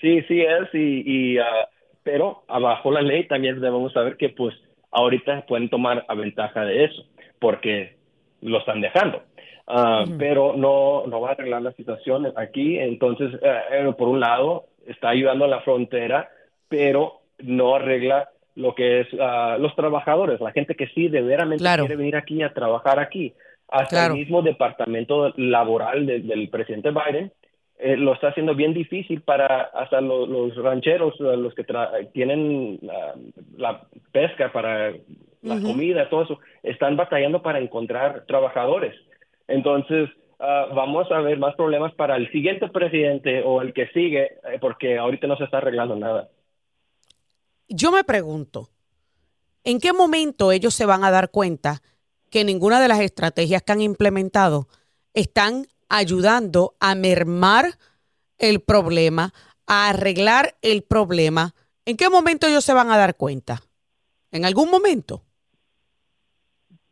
Sí, 0.00 0.20
sí 0.22 0.40
es, 0.40 0.68
y, 0.74 1.38
ah, 1.38 1.68
pero 2.02 2.42
abajo 2.48 2.90
la 2.90 3.02
ley 3.02 3.28
también 3.28 3.60
debemos 3.60 3.92
saber 3.92 4.16
que 4.16 4.30
pues 4.30 4.54
ahorita 4.90 5.46
pueden 5.46 5.70
tomar 5.70 6.04
a 6.08 6.14
ventaja 6.14 6.64
de 6.64 6.86
eso, 6.86 7.04
porque 7.38 7.96
lo 8.40 8.58
están 8.58 8.80
dejando. 8.80 9.22
Ah, 9.70 10.06
pero 10.18 10.54
no, 10.56 11.06
no 11.06 11.20
va 11.20 11.28
a 11.28 11.32
arreglar 11.32 11.60
la 11.60 11.72
situación 11.72 12.32
aquí. 12.36 12.78
Entonces, 12.78 13.34
eh, 13.42 13.60
eh, 13.72 13.92
por 13.96 14.08
un 14.08 14.18
lado, 14.18 14.64
está 14.86 15.10
ayudando 15.10 15.44
a 15.44 15.48
la 15.48 15.60
frontera, 15.60 16.30
pero 16.68 17.20
no 17.40 17.74
arregla 17.74 18.30
lo 18.54 18.74
que 18.74 19.00
es 19.00 19.12
uh, 19.12 19.60
los 19.60 19.76
trabajadores, 19.76 20.40
la 20.40 20.52
gente 20.52 20.74
que 20.74 20.88
sí 20.88 21.08
de 21.08 21.20
veramente 21.20 21.62
quiere 21.62 21.96
venir 21.96 22.16
aquí 22.16 22.42
a 22.42 22.52
trabajar 22.52 22.98
aquí. 22.98 23.34
Hasta 23.68 24.06
el 24.06 24.14
mismo 24.14 24.40
departamento 24.40 25.34
laboral 25.36 26.06
del 26.06 26.48
presidente 26.48 26.90
Biden 26.90 27.30
eh, 27.78 27.98
lo 27.98 28.14
está 28.14 28.28
haciendo 28.28 28.54
bien 28.54 28.72
difícil 28.72 29.20
para 29.20 29.64
hasta 29.74 30.00
los 30.00 30.56
rancheros, 30.56 31.20
los 31.20 31.54
que 31.54 31.66
tienen 32.14 32.80
la 33.58 33.82
pesca 34.10 34.50
para 34.50 34.94
la 35.42 35.60
comida, 35.60 36.08
todo 36.08 36.22
eso, 36.22 36.40
están 36.62 36.96
batallando 36.96 37.42
para 37.42 37.60
encontrar 37.60 38.24
trabajadores. 38.26 38.94
Entonces, 39.48 40.10
ah, 40.38 40.66
vamos 40.74 41.10
a 41.10 41.20
ver 41.20 41.38
más 41.38 41.56
problemas 41.56 41.92
para 41.94 42.16
el 42.16 42.30
siguiente 42.30 42.68
presidente 42.68 43.42
o 43.42 43.62
el 43.62 43.72
que 43.72 43.88
sigue, 43.88 44.38
eh, 44.44 44.58
porque 44.60 44.98
ahorita 44.98 45.26
no 45.26 45.36
se 45.36 45.44
está 45.44 45.58
arreglando 45.58 45.96
nada. 45.96 46.28
Yo 47.68 47.90
me 47.90 48.04
pregunto, 48.04 48.68
¿en 49.64 49.80
qué 49.80 49.92
momento 49.92 50.52
ellos 50.52 50.74
se 50.74 50.86
van 50.86 51.04
a 51.04 51.10
dar 51.10 51.30
cuenta 51.30 51.82
que 52.30 52.44
ninguna 52.44 52.80
de 52.80 52.88
las 52.88 53.00
estrategias 53.00 53.62
que 53.62 53.72
han 53.72 53.80
implementado 53.80 54.68
están 55.14 55.66
ayudando 55.88 56.74
a 56.80 56.94
mermar 56.94 57.64
el 58.38 58.60
problema, 58.60 59.32
a 59.66 59.88
arreglar 59.88 60.56
el 60.62 60.82
problema? 60.82 61.54
¿En 61.86 61.96
qué 61.96 62.10
momento 62.10 62.46
ellos 62.46 62.64
se 62.64 62.74
van 62.74 62.90
a 62.90 62.98
dar 62.98 63.16
cuenta? 63.16 63.62
¿En 64.30 64.44
algún 64.44 64.70
momento? 64.70 65.22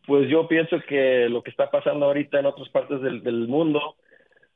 Pues 0.06 0.28
yo 0.28 0.46
pienso 0.46 0.78
que 0.88 1.28
lo 1.28 1.42
que 1.42 1.50
está 1.50 1.70
pasando 1.70 2.06
ahorita 2.06 2.38
en 2.38 2.46
otras 2.46 2.68
partes 2.68 3.00
del, 3.00 3.48
mundo 3.48 3.96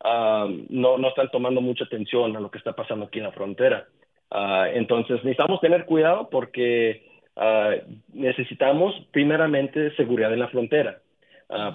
ah, 0.00 0.48
no, 0.68 0.96
no 0.96 1.08
están 1.08 1.30
tomando 1.30 1.60
mucha 1.60 1.84
atención 1.84 2.36
a 2.36 2.40
lo 2.40 2.50
que 2.50 2.58
está 2.58 2.72
pasando 2.72 3.06
aquí 3.06 3.18
en 3.18 3.24
la 3.24 3.32
frontera. 3.32 3.86
Ah, 4.30 4.68
entonces 4.72 5.16
necesitamos 5.24 5.60
tener 5.60 5.86
cuidado 5.86 6.30
porque 6.30 7.04
ah, 7.36 7.74
necesitamos 8.12 8.94
primeramente 9.10 9.94
seguridad 9.96 10.32
en 10.32 10.38
la 10.38 10.48
frontera, 10.48 11.00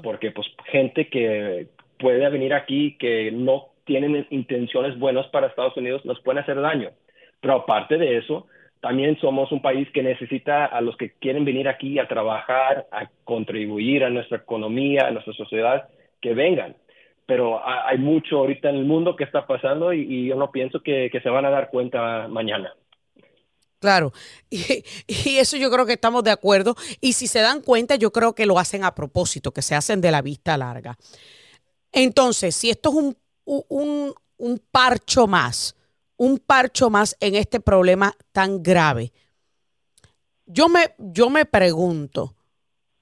porque 0.01 0.31
pues 0.31 0.47
gente 0.71 1.09
que 1.09 1.67
puede 1.99 2.29
venir 2.29 2.53
aquí 2.53 2.97
que 2.97 3.29
no 3.31 3.69
tienen 3.83 4.25
intenciones 4.29 4.97
buenas 4.97 5.27
para 5.27 5.47
Estados 5.47 5.75
Unidos 5.75 6.05
nos 6.05 6.19
pueden 6.21 6.41
hacer 6.41 6.59
daño. 6.61 6.91
Pero 7.41 7.55
aparte 7.55 7.97
de 7.97 8.17
eso, 8.17 8.47
también 8.85 9.17
somos 9.19 9.51
un 9.51 9.63
país 9.63 9.87
que 9.95 10.03
necesita 10.03 10.65
a 10.65 10.79
los 10.79 10.95
que 10.95 11.13
quieren 11.13 11.43
venir 11.43 11.67
aquí 11.67 11.97
a 11.97 12.07
trabajar, 12.07 12.85
a 12.91 13.09
contribuir 13.23 14.03
a 14.03 14.11
nuestra 14.11 14.37
economía, 14.37 15.07
a 15.07 15.11
nuestra 15.11 15.33
sociedad, 15.33 15.89
que 16.21 16.35
vengan. 16.35 16.75
Pero 17.25 17.59
hay 17.65 17.97
mucho 17.97 18.37
ahorita 18.37 18.69
en 18.69 18.75
el 18.75 18.85
mundo 18.85 19.15
que 19.15 19.23
está 19.23 19.47
pasando 19.47 19.91
y, 19.91 20.27
yo 20.27 20.35
no 20.35 20.51
pienso 20.51 20.83
que, 20.83 21.09
se 21.11 21.29
van 21.29 21.45
a 21.45 21.49
dar 21.49 21.71
cuenta 21.71 22.27
mañana. 22.27 22.75
Claro, 23.79 24.11
y, 24.51 24.59
y, 25.07 25.37
eso 25.37 25.57
yo 25.57 25.71
creo 25.71 25.87
que 25.87 25.93
estamos 25.93 26.23
de 26.23 26.29
acuerdo. 26.29 26.75
Y 27.01 27.13
si 27.13 27.25
se 27.25 27.39
dan 27.39 27.61
cuenta, 27.61 27.95
yo 27.95 28.11
creo 28.11 28.35
que 28.35 28.45
lo 28.45 28.59
hacen 28.59 28.83
a 28.83 28.93
propósito, 28.93 29.51
que 29.51 29.63
se 29.63 29.73
hacen 29.73 29.99
de 29.99 30.11
la 30.11 30.21
vista 30.21 30.59
larga. 30.59 30.95
Entonces, 31.91 32.55
si 32.55 32.69
esto 32.69 32.89
es 32.89 32.95
un, 32.97 33.17
un, 33.45 34.13
un 34.37 34.61
parcho 34.71 35.25
más, 35.25 35.75
un 36.17 36.39
parcho 36.39 36.89
más 36.89 37.17
en 37.19 37.35
este 37.35 37.59
problema 37.59 38.13
tan 38.31 38.63
grave. 38.63 39.11
Yo 40.45 40.69
me, 40.69 40.93
yo 40.97 41.29
me 41.29 41.45
pregunto, 41.45 42.35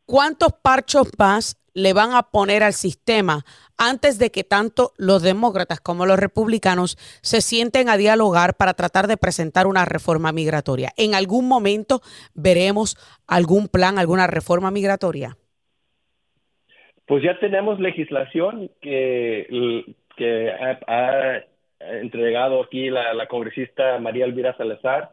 ¿cuántos 0.05 0.53
parchos 0.53 1.09
más 1.17 1.57
le 1.73 1.93
van 1.93 2.13
a 2.13 2.23
poner 2.23 2.63
al 2.63 2.73
sistema 2.73 3.43
antes 3.77 4.19
de 4.19 4.31
que 4.31 4.43
tanto 4.43 4.93
los 4.97 5.23
demócratas 5.23 5.79
como 5.79 6.05
los 6.05 6.19
republicanos 6.19 6.97
se 7.21 7.41
sienten 7.41 7.89
a 7.89 7.97
dialogar 7.97 8.55
para 8.55 8.73
tratar 8.73 9.07
de 9.07 9.17
presentar 9.17 9.67
una 9.67 9.85
reforma 9.85 10.31
migratoria? 10.31 10.91
¿En 10.97 11.15
algún 11.15 11.47
momento 11.47 12.01
veremos 12.33 12.95
algún 13.27 13.67
plan, 13.67 13.97
alguna 13.97 14.27
reforma 14.27 14.71
migratoria? 14.71 15.37
Pues 17.05 17.23
ya 17.23 17.37
tenemos 17.39 17.79
legislación 17.79 18.71
que, 18.81 19.95
que 20.15 20.49
ha 20.51 21.43
entregado 22.01 22.61
aquí 22.61 22.89
la, 22.89 23.27
congresista 23.27 23.99
María 23.99 24.25
Elvira 24.25 24.55
Salazar, 24.57 25.09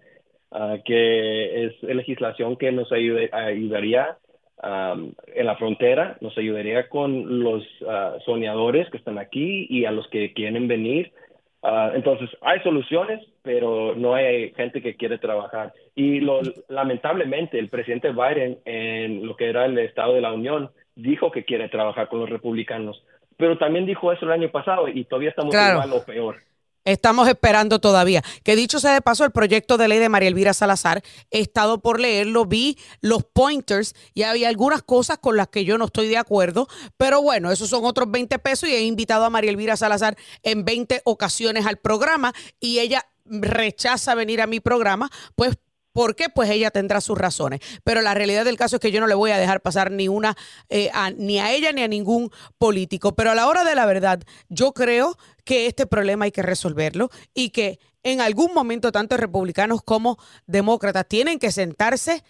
ah, 0.51 0.77
que 0.85 1.67
es 1.67 1.83
legislación 1.83 2.57
que 2.57 2.73
nos 2.73 2.91
ayudaría 2.93 4.17
en 4.63 5.47
la 5.47 5.57
frontera, 5.57 6.19
nos 6.21 6.37
ayudaría 6.37 6.89
con 6.89 7.43
los 7.43 7.65
ah, 7.89 8.17
soñadores 8.25 8.91
que 8.91 8.99
están 8.99 9.19
aquí 9.19 9.67
y 9.71 9.87
a 9.87 9.91
los 9.91 10.07
que 10.09 10.33
quieren 10.33 10.69
venir. 10.69 11.13
Ah, 11.63 11.93
entonces, 11.95 12.31
hay 12.43 12.61
soluciones, 12.61 13.21
pero 13.43 13.95
no 13.95 14.15
hay 14.15 14.53
gente 14.53 14.83
que 14.83 14.97
quiere 14.97 15.19
trabajar. 15.19 15.73
Y 15.95 16.21
lo, 16.21 16.41
lamentablemente, 16.69 17.59
el 17.59 17.69
presidente 17.69 18.13
Biden, 18.13 18.59
en 18.65 19.27
lo 19.27 19.37
que 19.37 19.49
era 19.49 19.65
el 19.67 19.79
Estado 19.79 20.15
de 20.15 20.21
la 20.21 20.33
Unión, 20.33 20.71
dijo 20.95 21.31
que 21.31 21.45
quiere 21.45 21.69
trabajar 21.69 22.09
con 22.09 22.21
los 22.21 22.29
republicanos, 22.29 23.03
pero 23.37 23.59
también 23.59 23.87
dijo 23.87 24.13
eso 24.13 24.27
el 24.27 24.33
año 24.33 24.51
pasado 24.51 24.89
y 24.89 25.05
todavía 25.05 25.31
estamos 25.31 25.55
igual 25.55 25.93
o 25.93 26.05
peor. 26.05 26.37
Estamos 26.85 27.29
esperando 27.29 27.79
todavía. 27.79 28.23
Que 28.43 28.57
dicho 28.57 28.81
sea 28.81 28.95
de 28.95 29.03
paso, 29.03 29.25
el 29.25 29.33
proyecto 29.33 29.77
de 29.77 29.89
ley 29.89 29.99
de 29.99 30.09
María 30.09 30.29
Elvira 30.29 30.55
Salazar, 30.55 31.03
he 31.31 31.41
estado 31.41 31.81
por 31.81 32.01
leerlo, 32.01 32.47
vi 32.47 32.79
los 33.01 33.25
pointers 33.25 33.95
y 34.15 34.23
había 34.23 34.49
algunas 34.49 34.83
cosas 34.83 35.19
con 35.19 35.37
las 35.37 35.49
que 35.49 35.65
yo 35.65 35.79
no 35.79 35.87
estoy 35.87 36.09
de 36.09 36.17
acuerdo, 36.17 36.69
pero 36.97 37.23
bueno, 37.23 37.51
esos 37.51 37.69
son 37.69 37.85
otros 37.85 38.11
20 38.11 38.39
pesos 38.39 38.69
y 38.69 38.75
he 38.75 38.83
invitado 38.83 39.25
a 39.25 39.31
María 39.31 39.51
Elvira 39.51 39.77
Salazar 39.77 40.17
en 40.43 40.65
20 40.65 41.03
ocasiones 41.05 41.67
al 41.67 41.77
programa 41.77 42.33
y 42.61 42.79
ella 42.79 43.07
rechaza 43.25 44.15
venir 44.15 44.41
a 44.41 44.47
mi 44.47 44.61
programa, 44.61 45.11
pues 45.37 45.57
¿Por 45.93 46.15
qué? 46.15 46.29
Pues 46.29 46.51
ella 46.51 46.71
tendrá 46.71 47.01
sus 47.01 47.19
razones. 47.19 47.61
Pero 47.85 48.01
la 48.03 48.15
realidad 48.15 48.45
del 48.45 48.57
caso 48.57 48.77
es 48.77 48.81
que 48.81 48.93
yo 48.93 49.01
no 49.01 49.07
le 49.07 49.15
voy 49.15 49.31
a 49.31 49.39
dejar 49.39 49.61
pasar 49.61 49.91
ni 49.91 50.09
una, 50.09 50.37
eh, 50.69 50.91
ni 51.17 51.39
a 51.41 51.53
ella 51.53 51.73
ni 51.73 51.83
a 51.83 51.89
ningún 51.89 52.31
político. 52.59 53.15
Pero 53.15 53.33
a 53.33 53.35
la 53.35 53.49
hora 53.49 53.65
de 53.65 53.75
la 53.75 53.87
verdad, 53.87 54.23
yo 54.49 54.73
creo 54.73 55.17
que 55.45 55.67
este 55.67 55.87
problema 55.87 56.27
hay 56.27 56.33
que 56.33 56.43
resolverlo 56.43 57.11
y 57.35 57.51
que 57.51 57.81
en 58.03 58.21
algún 58.21 58.55
momento 58.55 58.93
tanto 58.93 59.17
republicanos 59.17 59.83
como 59.83 60.19
demócratas 60.47 61.07
tienen 61.07 61.39
que 61.39 61.53
sentarse 61.53 62.23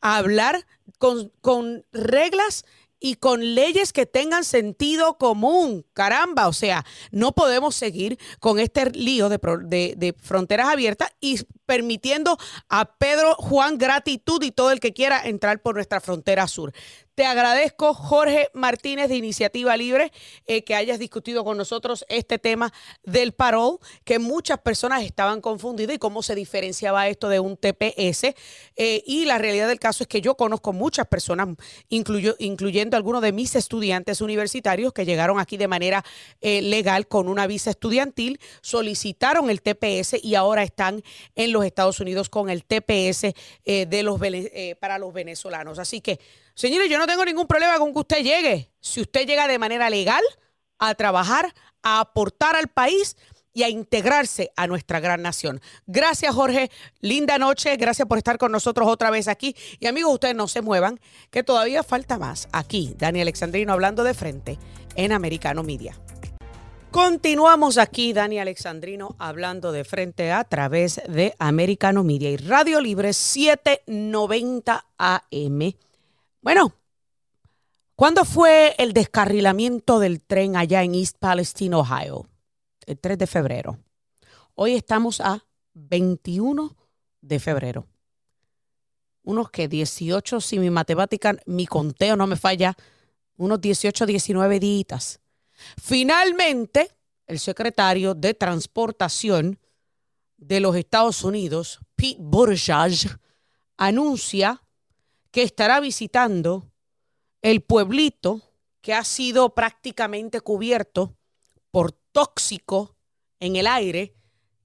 a 0.00 0.18
hablar 0.18 0.66
con, 0.98 1.32
con 1.40 1.84
reglas 1.92 2.64
y 3.00 3.14
con 3.14 3.54
leyes 3.54 3.92
que 3.92 4.06
tengan 4.06 4.44
sentido 4.44 5.18
común. 5.18 5.86
Caramba, 5.92 6.48
o 6.48 6.52
sea, 6.52 6.84
no 7.10 7.32
podemos 7.32 7.74
seguir 7.74 8.18
con 8.40 8.58
este 8.58 8.90
lío 8.90 9.28
de, 9.28 9.38
de, 9.96 10.14
fronteras 10.20 10.68
abiertas 10.68 11.10
y 11.20 11.40
permitiendo 11.66 12.38
a 12.68 12.96
Pedro 12.96 13.34
Juan 13.34 13.78
gratitud 13.78 14.42
y 14.42 14.50
todo 14.50 14.70
el 14.70 14.80
que 14.80 14.92
quiera 14.92 15.20
entrar 15.24 15.60
por 15.60 15.74
nuestra 15.74 16.00
frontera 16.00 16.48
sur. 16.48 16.72
Te 17.18 17.26
agradezco, 17.26 17.94
Jorge 17.94 18.48
Martínez 18.54 19.08
de 19.08 19.16
Iniciativa 19.16 19.76
Libre, 19.76 20.12
eh, 20.46 20.62
que 20.62 20.76
hayas 20.76 21.00
discutido 21.00 21.42
con 21.42 21.58
nosotros 21.58 22.06
este 22.08 22.38
tema 22.38 22.72
del 23.02 23.32
parol, 23.32 23.80
que 24.04 24.20
muchas 24.20 24.60
personas 24.60 25.02
estaban 25.02 25.40
confundidas 25.40 25.96
y 25.96 25.98
cómo 25.98 26.22
se 26.22 26.36
diferenciaba 26.36 27.08
esto 27.08 27.28
de 27.28 27.40
un 27.40 27.56
TPS. 27.56 28.36
Eh, 28.76 29.02
y 29.04 29.24
la 29.24 29.36
realidad 29.36 29.66
del 29.66 29.80
caso 29.80 30.04
es 30.04 30.06
que 30.06 30.20
yo 30.20 30.36
conozco 30.36 30.72
muchas 30.72 31.08
personas, 31.08 31.48
incluyendo 31.88 32.96
algunos 32.96 33.20
de 33.20 33.32
mis 33.32 33.56
estudiantes 33.56 34.20
universitarios 34.20 34.92
que 34.92 35.04
llegaron 35.04 35.40
aquí 35.40 35.56
de 35.56 35.66
manera 35.66 36.04
eh, 36.40 36.62
legal 36.62 37.08
con 37.08 37.28
una 37.28 37.48
visa 37.48 37.70
estudiantil, 37.70 38.38
solicitaron 38.60 39.50
el 39.50 39.60
TPS 39.60 40.22
y 40.22 40.36
ahora 40.36 40.62
están 40.62 41.02
en 41.34 41.50
los 41.50 41.64
Estados 41.64 41.98
Unidos 41.98 42.28
con 42.28 42.48
el 42.48 42.62
TPS 42.62 43.34
de 43.64 44.02
los, 44.04 44.20
para 44.78 44.98
los 44.98 45.12
venezolanos. 45.12 45.80
Así 45.80 46.00
que 46.00 46.20
Señores, 46.58 46.90
yo 46.90 46.98
no 46.98 47.06
tengo 47.06 47.24
ningún 47.24 47.46
problema 47.46 47.78
con 47.78 47.92
que 47.92 48.00
usted 48.00 48.16
llegue. 48.16 48.72
Si 48.80 49.00
usted 49.00 49.28
llega 49.28 49.46
de 49.46 49.60
manera 49.60 49.88
legal 49.88 50.24
a 50.80 50.92
trabajar, 50.96 51.54
a 51.84 52.00
aportar 52.00 52.56
al 52.56 52.66
país 52.66 53.16
y 53.54 53.62
a 53.62 53.68
integrarse 53.68 54.50
a 54.56 54.66
nuestra 54.66 54.98
gran 54.98 55.22
nación. 55.22 55.60
Gracias, 55.86 56.34
Jorge. 56.34 56.72
Linda 57.00 57.38
noche. 57.38 57.76
Gracias 57.76 58.08
por 58.08 58.18
estar 58.18 58.38
con 58.38 58.50
nosotros 58.50 58.88
otra 58.88 59.12
vez 59.12 59.28
aquí. 59.28 59.54
Y 59.78 59.86
amigos, 59.86 60.14
ustedes 60.14 60.34
no 60.34 60.48
se 60.48 60.60
muevan, 60.60 60.98
que 61.30 61.44
todavía 61.44 61.84
falta 61.84 62.18
más. 62.18 62.48
Aquí, 62.50 62.92
Dani 62.98 63.20
Alexandrino 63.20 63.72
hablando 63.72 64.02
de 64.02 64.14
frente 64.14 64.58
en 64.96 65.12
Americano 65.12 65.62
Media. 65.62 65.96
Continuamos 66.90 67.78
aquí, 67.78 68.12
Dani 68.12 68.40
Alexandrino, 68.40 69.14
hablando 69.20 69.70
de 69.70 69.84
frente 69.84 70.32
a 70.32 70.42
través 70.42 71.00
de 71.06 71.36
Americano 71.38 72.02
Media 72.02 72.30
y 72.30 72.36
Radio 72.36 72.80
Libre 72.80 73.12
790 73.12 74.86
AM. 74.98 75.87
Bueno, 76.40 76.72
¿cuándo 77.96 78.24
fue 78.24 78.76
el 78.78 78.92
descarrilamiento 78.92 79.98
del 79.98 80.22
tren 80.22 80.56
allá 80.56 80.84
en 80.84 80.94
East 80.94 81.16
Palestine, 81.18 81.74
Ohio? 81.74 82.28
El 82.86 82.98
3 82.98 83.18
de 83.18 83.26
febrero. 83.26 83.78
Hoy 84.54 84.74
estamos 84.74 85.20
a 85.20 85.44
21 85.74 86.76
de 87.20 87.40
febrero. 87.40 87.86
Unos 89.24 89.50
que 89.50 89.66
18, 89.66 90.40
si 90.40 90.60
mi 90.60 90.70
matemática, 90.70 91.36
mi 91.44 91.66
conteo 91.66 92.16
no 92.16 92.28
me 92.28 92.36
falla, 92.36 92.76
unos 93.36 93.60
18, 93.60 94.06
19 94.06 94.60
días. 94.60 95.20
Finalmente, 95.82 96.92
el 97.26 97.40
secretario 97.40 98.14
de 98.14 98.34
Transportación 98.34 99.58
de 100.36 100.60
los 100.60 100.76
Estados 100.76 101.24
Unidos, 101.24 101.80
Pete 101.96 102.16
Buttigieg, 102.20 103.18
anuncia 103.76 104.62
que 105.30 105.42
estará 105.42 105.80
visitando 105.80 106.70
el 107.42 107.62
pueblito 107.62 108.42
que 108.80 108.94
ha 108.94 109.04
sido 109.04 109.54
prácticamente 109.54 110.40
cubierto 110.40 111.16
por 111.70 111.92
tóxico 111.92 112.96
en 113.40 113.56
el 113.56 113.66
aire 113.66 114.14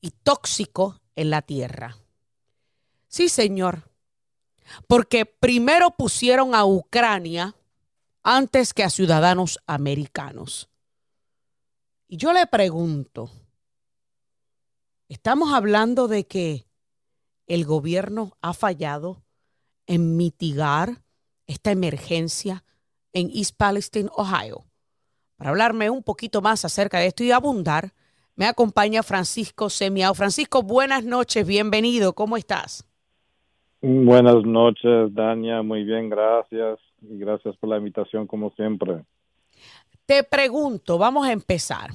y 0.01 0.11
tóxico 0.11 1.01
en 1.15 1.29
la 1.29 1.41
tierra. 1.41 1.97
Sí, 3.07 3.29
señor, 3.29 3.91
porque 4.87 5.25
primero 5.25 5.91
pusieron 5.91 6.55
a 6.55 6.65
Ucrania 6.65 7.55
antes 8.23 8.73
que 8.73 8.83
a 8.83 8.89
ciudadanos 8.89 9.59
americanos. 9.67 10.69
Y 12.07 12.17
yo 12.17 12.31
le 12.33 12.47
pregunto, 12.47 13.29
¿estamos 15.09 15.53
hablando 15.53 16.07
de 16.07 16.25
que 16.25 16.65
el 17.47 17.65
gobierno 17.65 18.37
ha 18.41 18.53
fallado 18.53 19.22
en 19.87 20.17
mitigar 20.17 21.01
esta 21.47 21.71
emergencia 21.71 22.63
en 23.13 23.29
East 23.33 23.55
Palestine, 23.57 24.09
Ohio. 24.15 24.65
Para 25.37 25.51
hablarme 25.51 25.89
un 25.89 26.03
poquito 26.03 26.41
más 26.41 26.65
acerca 26.65 26.99
de 26.99 27.07
esto 27.07 27.23
y 27.23 27.31
abundar, 27.31 27.93
me 28.35 28.45
acompaña 28.45 29.03
Francisco 29.03 29.69
Semiao. 29.69 30.13
Francisco, 30.13 30.63
buenas 30.63 31.03
noches, 31.03 31.45
bienvenido, 31.45 32.13
¿cómo 32.13 32.37
estás? 32.37 32.85
Buenas 33.81 34.45
noches, 34.45 35.13
Dania, 35.13 35.61
muy 35.61 35.83
bien, 35.83 36.09
gracias. 36.09 36.79
Y 37.01 37.17
gracias 37.17 37.55
por 37.57 37.69
la 37.69 37.77
invitación, 37.77 38.25
como 38.25 38.49
siempre. 38.51 39.03
Te 40.05 40.23
pregunto, 40.23 40.97
vamos 40.97 41.27
a 41.27 41.33
empezar. 41.33 41.91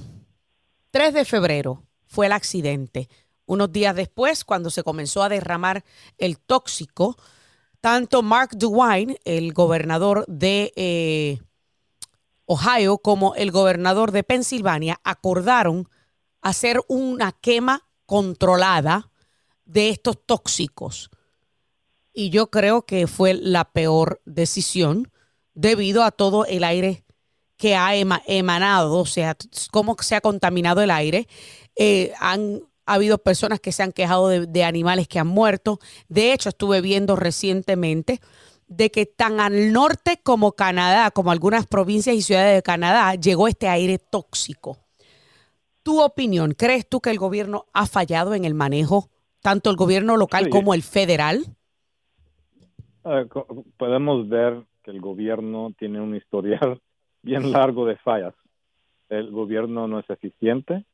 3 0.91 1.13
de 1.13 1.25
febrero 1.25 1.83
fue 2.05 2.27
el 2.27 2.31
accidente. 2.31 3.09
Unos 3.45 3.71
días 3.71 3.95
después, 3.95 4.45
cuando 4.45 4.69
se 4.69 4.83
comenzó 4.83 5.23
a 5.23 5.29
derramar 5.29 5.83
el 6.19 6.39
tóxico, 6.39 7.15
tanto 7.81 8.21
Mark 8.21 8.51
DeWine, 8.55 9.17
el 9.23 9.53
gobernador 9.53 10.25
de 10.27 10.73
eh, 10.75 11.39
Ohio, 12.45 12.97
como 12.97 13.35
el 13.35 13.51
gobernador 13.51 14.11
de 14.11 14.23
Pensilvania 14.23 14.99
acordaron 15.03 15.87
hacer 16.41 16.81
una 16.87 17.31
quema 17.31 17.87
controlada 18.05 19.11
de 19.65 19.89
estos 19.89 20.17
tóxicos. 20.25 21.09
Y 22.13 22.31
yo 22.31 22.49
creo 22.49 22.85
que 22.85 23.07
fue 23.07 23.33
la 23.33 23.71
peor 23.71 24.21
decisión 24.25 25.11
debido 25.53 26.03
a 26.03 26.11
todo 26.11 26.45
el 26.45 26.63
aire 26.63 27.05
que 27.55 27.75
ha 27.75 27.93
emanado, 27.95 28.97
o 28.97 29.05
sea, 29.05 29.35
cómo 29.71 29.95
se 29.99 30.15
ha 30.15 30.21
contaminado 30.21 30.81
el 30.81 30.91
aire. 30.91 31.27
Eh, 31.75 32.13
han 32.19 32.61
ha 32.89 32.95
habido 32.95 33.19
personas 33.19 33.59
que 33.59 33.71
se 33.71 33.83
han 33.83 33.91
quejado 33.91 34.29
de, 34.29 34.63
animales 34.63 35.07
que 35.07 35.19
han 35.19 35.27
muerto. 35.27 35.77
De 36.07 36.33
hecho, 36.33 36.49
estuve 36.49 36.81
viendo 36.81 37.15
recientemente 37.15 38.19
de 38.67 38.89
que 38.89 39.05
tan 39.05 39.39
al 39.39 39.71
norte 39.71 40.19
como 40.23 40.53
Canadá, 40.53 41.11
como 41.11 41.31
algunas 41.31 41.67
provincias 41.67 42.15
y 42.15 42.23
ciudades 42.23 42.55
de 42.55 42.63
Canadá, 42.63 43.13
llegó 43.13 43.47
este 43.47 43.67
aire 43.67 43.99
tóxico. 43.99 44.79
Tu 45.83 46.01
opinión, 46.01 46.53
¿crees 46.53 46.89
tú 46.89 46.99
que 46.99 47.11
el 47.11 47.19
gobierno 47.19 47.65
ha 47.73 47.85
fallado 47.85 48.33
en 48.33 48.43
el 48.43 48.55
manejo, 48.55 49.09
tanto 49.41 49.69
el 49.69 49.75
gobierno 49.75 50.17
local 50.17 50.49
como 50.49 50.73
el 50.73 50.81
federal? 50.81 51.45
podemos 53.77 54.27
ver 54.29 54.63
que 54.83 54.91
el 54.91 54.99
gobierno 54.99 55.73
tiene 55.77 56.01
un 56.01 56.15
historial 56.15 56.81
bien 57.21 57.51
largo 57.51 57.85
de 57.85 57.97
fallas. 57.97 58.33
El 59.09 59.31
gobierno 59.31 59.87
no 59.87 59.99
es 59.99 60.09
eficiente, 60.09 60.85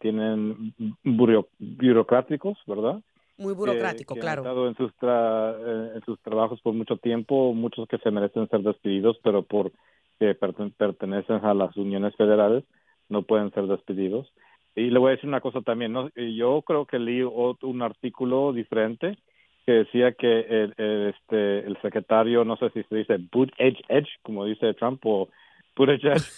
tienen 0.00 0.74
burocráticos, 1.04 2.58
¿verdad? 2.66 3.00
Muy 3.38 3.54
burocrático, 3.54 4.14
claro. 4.14 4.42
Han 4.42 4.48
estado 4.48 4.68
en 4.68 4.76
sus, 4.76 4.92
eh, 5.02 5.92
en 5.96 6.04
sus 6.04 6.18
trabajos 6.20 6.60
por 6.62 6.72
mucho 6.72 6.96
tiempo, 6.96 7.52
muchos 7.52 7.86
que 7.88 7.98
se 7.98 8.10
merecen 8.10 8.48
ser 8.48 8.62
despedidos, 8.62 9.18
pero 9.22 9.42
por 9.42 9.72
que 10.18 10.34
pertenecen 10.34 11.44
a 11.44 11.52
las 11.52 11.76
uniones 11.76 12.16
federales 12.16 12.64
no 13.10 13.22
pueden 13.22 13.52
ser 13.52 13.66
despedidos. 13.66 14.32
Y 14.74 14.90
le 14.90 14.98
voy 14.98 15.08
a 15.08 15.10
decir 15.12 15.28
una 15.28 15.40
cosa 15.40 15.60
también, 15.60 15.92
¿no? 15.92 16.08
yo 16.14 16.62
creo 16.62 16.86
que 16.86 16.98
leí 16.98 17.22
un 17.22 17.82
artículo 17.82 18.52
diferente 18.52 19.18
que 19.66 19.72
decía 19.72 20.12
que 20.12 20.40
el, 20.40 20.74
este, 21.14 21.66
el 21.66 21.76
secretario, 21.82 22.44
no 22.44 22.56
sé 22.56 22.70
si 22.70 22.82
se 22.84 22.96
dice 22.96 23.18
boot 23.32 23.52
edge 23.58 23.82
edge, 23.88 24.08
como 24.22 24.44
dice 24.44 24.74
Trump, 24.74 25.04
o 25.04 25.28
boot 25.76 25.90
edge 25.90 26.06
edge, 26.06 26.30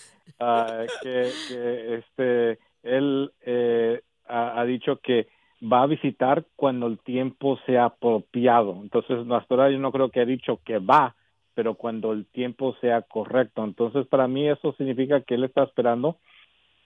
que, 1.03 1.31
que, 1.49 1.94
este, 1.97 2.59
él 2.83 3.33
eh, 3.43 4.01
ha, 4.27 4.64
dicho 4.64 4.99
que 5.03 5.29
va 5.61 5.83
a 5.83 5.87
visitar 5.87 6.45
cuando 6.57 6.87
el 6.87 6.99
tiempo 6.99 7.59
sea 7.67 7.87
apropiado. 7.87 8.79
Entonces, 8.83 9.19
hasta 9.31 9.55
ahora 9.55 9.71
yo 9.71 9.79
no 9.79 9.93
creo 9.93 10.11
que 10.11 10.21
ha 10.21 10.27
dicho 10.27 10.61
que 10.64 10.79
va, 10.79 11.17
pero 11.55 11.75
cuando 11.75 12.12
el 12.12 12.27
tiempo 12.27 12.77
sea 12.81 13.03
correcto. 13.03 13.64
Entonces, 13.64 14.07
para 14.07 14.29
mí 14.29 14.49
eso 14.49 14.75
significa 14.75 15.21
que 15.23 15.35
él 15.35 15.45
está 15.45 15.64
esperando 15.64 16.19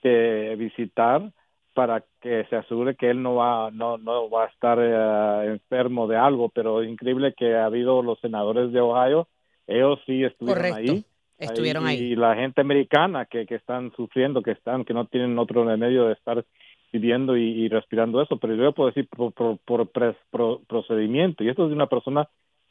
que 0.01 0.55
visitar 0.57 1.31
para 1.73 2.03
que 2.21 2.45
se 2.49 2.55
asegure 2.55 2.95
que 2.95 3.09
él 3.09 3.23
no 3.23 3.35
va 3.35 3.71
no 3.71 3.97
no 3.97 4.29
va 4.29 4.43
a 4.43 4.47
estar 4.47 4.77
eh, 4.79 5.51
enfermo 5.51 6.07
de 6.07 6.17
algo, 6.17 6.49
pero 6.49 6.83
increíble 6.83 7.33
que 7.35 7.55
ha 7.55 7.65
habido 7.65 8.03
los 8.03 8.19
senadores 8.19 8.71
de 8.71 8.79
Ohio, 8.79 9.27
ellos 9.65 9.99
sí 10.05 10.23
estuvieron 10.23 10.73
ahí. 10.73 11.05
Estuvieron 11.43 11.85
ahí, 11.85 11.99
Y 11.99 12.15
la 12.15 12.35
gente 12.35 12.61
americana 12.61 13.25
que, 13.25 13.45
que 13.45 13.55
están 13.55 13.91
sufriendo, 13.95 14.41
que 14.41 14.51
están 14.51 14.85
que 14.85 14.93
no 14.93 15.05
tienen 15.05 15.37
otro 15.37 15.63
remedio 15.65 16.05
de 16.05 16.13
estar 16.13 16.43
viviendo 16.93 17.35
y, 17.35 17.67
respirando 17.69 18.21
eso, 18.21 18.37
pero 18.37 18.55
yo 18.55 18.71
puedo 18.71 18.89
decir 18.89 19.07
por, 19.09 19.33
por, 19.57 19.89
procedimiento, 20.67 21.43
y 21.43 21.49
esto 21.49 21.63
es 21.63 21.69
de 21.69 21.75
una 21.75 21.87
persona 21.87 22.29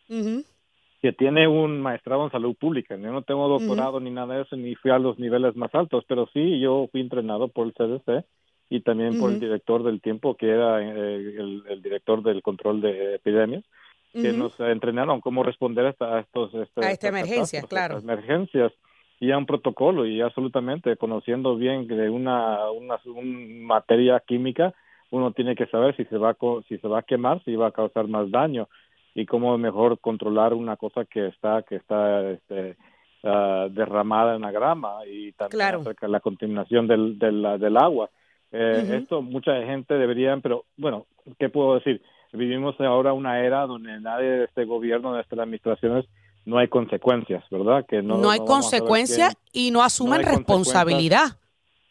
que 0.09 1.13
tiene 1.13 1.49
un 1.49 1.81
maestrado 1.81 2.25
en 2.25 2.31
salud 2.31 2.55
pública. 2.55 2.97
Yo 2.97 3.11
no 3.11 3.23
tengo 3.23 3.49
doctorado 3.49 3.99
ni 3.99 4.11
nada 4.11 4.37
de 4.37 4.43
eso, 4.43 4.57
ni 4.57 4.77
fui 4.77 4.93
a 4.93 5.01
los 5.01 5.19
niveles 5.19 5.57
más 5.57 5.75
altos, 5.75 6.05
pero 6.07 6.29
sí, 6.33 6.61
yo 6.61 6.89
fui 6.93 7.01
entrenado 7.01 7.49
por 7.49 7.67
el 7.67 7.73
CDC 7.73 8.25
y 8.71 8.81
también 8.81 9.19
por 9.19 9.33
el 9.33 9.41
director 9.41 9.83
del 9.83 10.01
tiempo, 10.01 10.37
que 10.37 10.49
era 10.49 10.81
eh, 10.81 11.37
el, 11.69 11.83
director 11.83 12.23
del 12.23 12.41
control 12.43 12.81
de 12.81 13.17
epidemias, 13.17 13.65
que 14.13 14.33
nos 14.33 14.59
entrenaron 14.61 15.21
cómo 15.21 15.43
responder 15.43 15.95
a, 15.99 16.21
estos... 16.21 16.55
Este, 16.55 16.85
a 16.85 16.91
esta 16.91 17.09
emergencia, 17.09 17.63
claro. 17.63 17.99
emergencias. 17.99 18.73
Y 19.21 19.31
a 19.31 19.39
un 19.39 19.47
protocolo 19.47 20.05
y 20.05 20.21
absolutamente 20.21 20.97
conociendo 20.97 21.57
bien 21.57 21.87
de 21.87 22.11
una, 22.11 22.69
una, 22.71 22.99
materia 23.15 24.21
química 24.27 24.75
uno 25.11 25.31
tiene 25.31 25.55
que 25.55 25.67
saber 25.67 25.95
si 25.97 26.05
se 26.07 26.17
va 26.17 26.31
a, 26.31 26.37
si 26.69 26.79
se 26.79 26.89
va 26.89 27.01
a 27.01 27.03
quemar 27.03 27.43
si 27.45 27.55
va 27.55 27.69
a 27.69 27.73
causar 27.73 28.09
más 28.09 28.31
daño. 28.31 28.69
Y 29.15 29.27
cómo 29.27 29.57
mejor 29.59 30.01
controlar 30.01 30.55
una 30.55 30.77
cosa 30.77 31.05
que 31.05 31.29
está 31.29 31.63
que 31.63 31.77
está 31.77 32.31
este, 32.31 32.77
uh, 33.23 33.69
derramada 33.71 34.35
en 34.35 34.43
la 34.43 34.51
grama 34.51 35.07
y 35.07 35.33
también 35.33 35.63
acerca 35.77 36.07
de 36.07 36.13
la 36.13 36.21
contaminación 36.21 36.89
del, 36.89 37.19
del, 37.19 37.43
del 37.61 37.77
agua. 37.77 38.11
Eh, 38.51 38.99
esto 39.01 39.23
mucha 39.23 39.55
gente 39.65 39.95
debería 39.95 40.37
pero 40.39 40.65
bueno 40.77 41.07
qué 41.39 41.49
puedo 41.49 41.75
decir 41.77 42.03
vivimos 42.33 42.81
ahora 42.81 43.13
una 43.13 43.41
era 43.41 43.67
donde 43.67 44.01
nadie 44.01 44.29
de 44.29 44.45
este 44.45 44.65
gobierno 44.65 45.15
de 45.15 45.23
estas 45.23 45.39
administraciones 45.39 46.07
no 46.45 46.59
hay 46.59 46.69
consecuencias, 46.69 47.45
¿verdad? 47.51 47.87
Que 47.87 48.03
no, 48.03 48.19
no 48.19 48.31
hay 48.31 48.41
consecuencias 48.41 49.37
y 49.53 49.71
no 49.71 49.83
asumen 49.83 50.23
responsabilidad. 50.23 51.37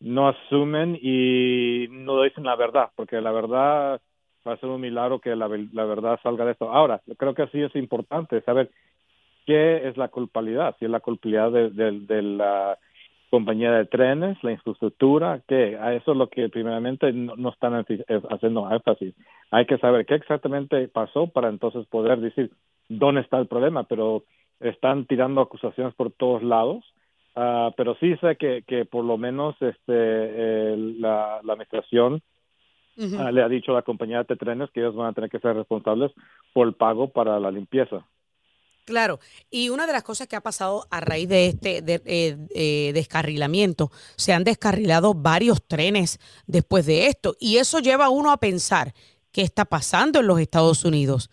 No 0.01 0.27
asumen 0.27 0.97
y 1.01 1.87
no 1.89 2.23
dicen 2.23 2.43
la 2.43 2.55
verdad, 2.55 2.89
porque 2.95 3.21
la 3.21 3.31
verdad 3.31 4.01
va 4.47 4.53
a 4.53 4.57
ser 4.57 4.69
un 4.69 4.81
milagro 4.81 5.19
que 5.19 5.35
la, 5.35 5.47
verdad 5.47 6.19
salga 6.23 6.45
de 6.45 6.53
esto. 6.53 6.71
Ahora, 6.71 7.01
creo 7.17 7.33
que 7.33 7.47
sí 7.47 7.61
es 7.61 7.75
importante 7.75 8.41
saber 8.41 8.71
qué 9.45 9.87
es 9.87 9.97
la 9.97 10.07
culpabilidad, 10.07 10.75
si 10.79 10.85
es 10.85 10.91
la 10.91 10.99
culpabilidad 10.99 11.51
de, 11.51 12.21
la 12.21 12.77
compañía 13.31 13.71
de 13.71 13.85
trenes, 13.85 14.37
la 14.43 14.51
infraestructura, 14.51 15.41
que 15.47 15.77
a 15.77 15.93
eso 15.93 16.11
es 16.11 16.17
lo 16.17 16.29
que 16.29 16.49
primeramente 16.49 17.13
no, 17.13 17.37
no, 17.37 17.49
están 17.49 17.73
haciendo 18.29 18.69
énfasis. 18.69 19.15
Hay 19.51 19.65
que 19.65 19.77
saber 19.77 20.05
qué 20.05 20.15
exactamente 20.15 20.89
pasó 20.89 21.27
para 21.27 21.47
entonces 21.47 21.87
poder 21.87 22.19
decir 22.19 22.51
dónde 22.89 23.21
está 23.21 23.39
el 23.39 23.47
problema, 23.47 23.85
pero 23.85 24.25
están 24.59 25.05
tirando 25.05 25.39
acusaciones 25.39 25.93
por 25.95 26.11
todos 26.11 26.43
lados. 26.43 26.83
Uh, 27.33 27.71
pero 27.77 27.95
sí 27.95 28.17
sé 28.17 28.35
que, 28.35 28.63
que 28.67 28.83
por 28.83 29.05
lo 29.05 29.17
menos 29.17 29.55
este 29.61 30.75
la, 30.75 31.39
la, 31.41 31.53
administración 31.53 32.21
ah, 33.17 33.31
le 33.31 33.41
ha 33.41 33.47
dicho 33.47 33.71
a 33.71 33.75
la 33.75 33.81
compañía 33.83 34.23
de 34.23 34.35
trenes 34.35 34.69
que 34.71 34.81
ellos 34.81 34.95
van 34.95 35.07
a 35.07 35.13
tener 35.13 35.29
que 35.29 35.39
ser 35.39 35.55
responsables 35.55 36.11
por 36.51 36.67
el 36.67 36.73
pago 36.73 37.07
para 37.07 37.39
la 37.39 37.49
limpieza. 37.49 38.05
Claro, 38.85 39.19
y 39.49 39.69
una 39.69 39.85
de 39.85 39.93
las 39.93 40.03
cosas 40.03 40.27
que 40.27 40.35
ha 40.35 40.41
pasado 40.41 40.85
a 40.89 40.99
raíz 40.99 41.29
de 41.29 41.47
este 41.47 41.81
de, 41.81 42.01
eh, 42.05 42.37
eh, 42.55 42.91
descarrilamiento, 42.93 43.89
se 44.15 44.33
han 44.33 44.43
descarrilado 44.43 45.13
varios 45.13 45.65
trenes 45.67 46.19
después 46.47 46.85
de 46.85 47.07
esto, 47.07 47.35
y 47.39 47.57
eso 47.57 47.79
lleva 47.79 48.05
a 48.05 48.09
uno 48.09 48.31
a 48.31 48.37
pensar 48.37 48.93
qué 49.31 49.41
está 49.41 49.65
pasando 49.65 50.19
en 50.19 50.27
los 50.27 50.39
Estados 50.39 50.83
Unidos. 50.83 51.29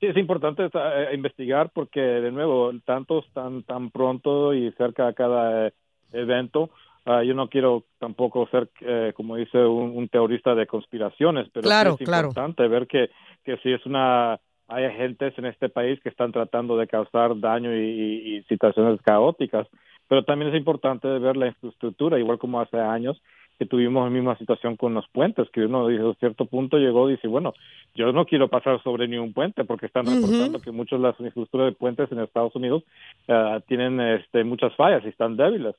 Sí, 0.00 0.06
es 0.06 0.16
importante 0.16 0.70
eh, 0.72 1.10
investigar 1.12 1.70
porque, 1.70 2.00
de 2.00 2.30
nuevo, 2.30 2.72
tantos 2.84 3.26
tan 3.32 3.64
tan 3.64 3.90
pronto 3.90 4.54
y 4.54 4.70
cerca 4.72 5.06
de 5.06 5.14
cada 5.14 5.66
eh, 5.66 5.72
evento, 6.12 6.70
ah, 7.04 7.24
yo 7.24 7.34
no 7.34 7.48
quiero 7.48 7.84
tampoco 7.98 8.46
ser, 8.48 8.70
eh, 8.80 9.12
como 9.14 9.34
dice, 9.34 9.58
un, 9.58 10.08
teorista 10.08 10.54
de 10.54 10.68
conspiraciones, 10.68 11.48
pero 11.52 11.68
es 11.68 12.00
importante 12.00 12.68
ver 12.68 12.86
que, 12.86 13.10
que 13.44 13.56
si 13.58 13.72
es 13.72 13.84
una... 13.86 14.38
Hay 14.68 14.84
agentes 14.84 15.36
en 15.38 15.46
este 15.46 15.68
país 15.68 15.98
que 16.02 16.08
están 16.08 16.32
tratando 16.32 16.76
de 16.76 16.86
causar 16.86 17.38
daño 17.40 17.74
y 17.74 18.44
situaciones 18.48 19.00
caóticas, 19.02 19.66
pero 20.08 20.24
también 20.24 20.52
es 20.52 20.58
importante 20.58 21.06
ver 21.06 21.36
la 21.36 21.48
infraestructura, 21.48 22.18
igual 22.18 22.38
como 22.38 22.60
hace 22.60 22.78
años 22.78 23.20
que 23.58 23.66
tuvimos 23.66 24.04
la 24.04 24.10
misma 24.10 24.38
situación 24.38 24.76
con 24.76 24.94
los 24.94 25.08
puentes, 25.08 25.50
que 25.50 25.62
uno 25.62 25.88
dice, 25.88 26.08
a 26.08 26.14
cierto 26.14 26.46
punto 26.46 26.78
llegó 26.78 27.08
y 27.08 27.14
dice, 27.14 27.26
bueno, 27.26 27.54
yo 27.94 28.12
no 28.12 28.24
quiero 28.24 28.48
pasar 28.48 28.80
sobre 28.84 29.08
ni 29.08 29.18
un 29.18 29.32
puente 29.32 29.64
porque 29.64 29.86
están 29.86 30.06
reportando 30.06 30.60
que 30.60 30.70
muchas 30.70 31.00
de 31.00 31.08
las 31.08 31.14
infraestructuras 31.14 31.66
de 31.66 31.72
puentes 31.72 32.10
en 32.12 32.20
Estados 32.20 32.54
Unidos 32.54 32.84
uh, 33.26 33.60
tienen 33.66 34.00
este, 34.00 34.44
muchas 34.44 34.74
fallas 34.76 35.04
y 35.04 35.08
están 35.08 35.36
débiles. 35.36 35.74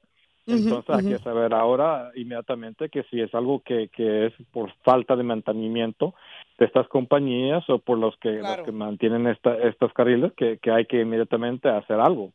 Entonces 0.49 0.95
hay 0.95 1.11
que 1.13 1.19
saber 1.19 1.53
ahora 1.53 2.11
inmediatamente 2.15 2.89
que 2.89 3.03
si 3.03 3.21
es 3.21 3.33
algo 3.33 3.61
que, 3.61 3.89
que 3.89 4.27
es 4.27 4.33
por 4.51 4.71
falta 4.83 5.15
de 5.15 5.23
mantenimiento 5.23 6.13
de 6.57 6.65
estas 6.65 6.87
compañías 6.87 7.67
o 7.69 7.79
por 7.79 7.97
los 7.97 8.17
que, 8.17 8.31
los 8.31 8.57
que 8.65 8.71
mantienen 8.71 9.27
esta, 9.27 9.55
estos 9.55 9.93
carriles, 9.93 10.33
que, 10.33 10.57
que 10.57 10.71
hay 10.71 10.85
que 10.85 11.01
inmediatamente 11.01 11.69
hacer 11.69 11.99
algo. 11.99 12.31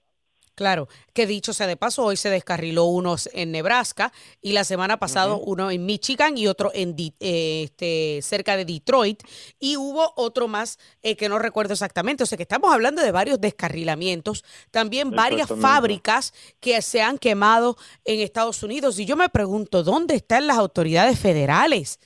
Claro, 0.54 0.86
que 1.12 1.26
dicho 1.26 1.52
sea 1.52 1.66
de 1.66 1.76
paso, 1.76 2.04
hoy 2.04 2.16
se 2.16 2.30
descarriló 2.30 2.84
unos 2.84 3.28
en 3.32 3.50
Nebraska 3.50 4.12
y 4.40 4.52
la 4.52 4.62
semana 4.62 4.98
pasada 4.98 5.34
uno 5.34 5.70
en 5.72 5.84
Michigan 5.84 6.38
y 6.38 6.46
otro 6.46 6.70
en 6.74 6.94
eh, 6.98 7.62
este, 7.64 8.20
cerca 8.22 8.56
de 8.56 8.64
Detroit 8.64 9.20
y 9.58 9.76
hubo 9.76 10.12
otro 10.14 10.46
más 10.46 10.78
eh, 11.02 11.16
que 11.16 11.28
no 11.28 11.40
recuerdo 11.40 11.72
exactamente. 11.72 12.22
O 12.22 12.26
sea 12.26 12.36
que 12.36 12.44
estamos 12.44 12.72
hablando 12.72 13.02
de 13.02 13.10
varios 13.10 13.40
descarrilamientos, 13.40 14.44
también 14.70 15.10
varias 15.10 15.48
fábricas 15.48 16.32
que 16.60 16.80
se 16.82 17.02
han 17.02 17.18
quemado 17.18 17.76
en 18.04 18.20
Estados 18.20 18.62
Unidos 18.62 19.00
y 19.00 19.06
yo 19.06 19.16
me 19.16 19.28
pregunto, 19.28 19.82
¿dónde 19.82 20.14
están 20.14 20.46
las 20.46 20.58
autoridades 20.58 21.18
federales? 21.18 21.98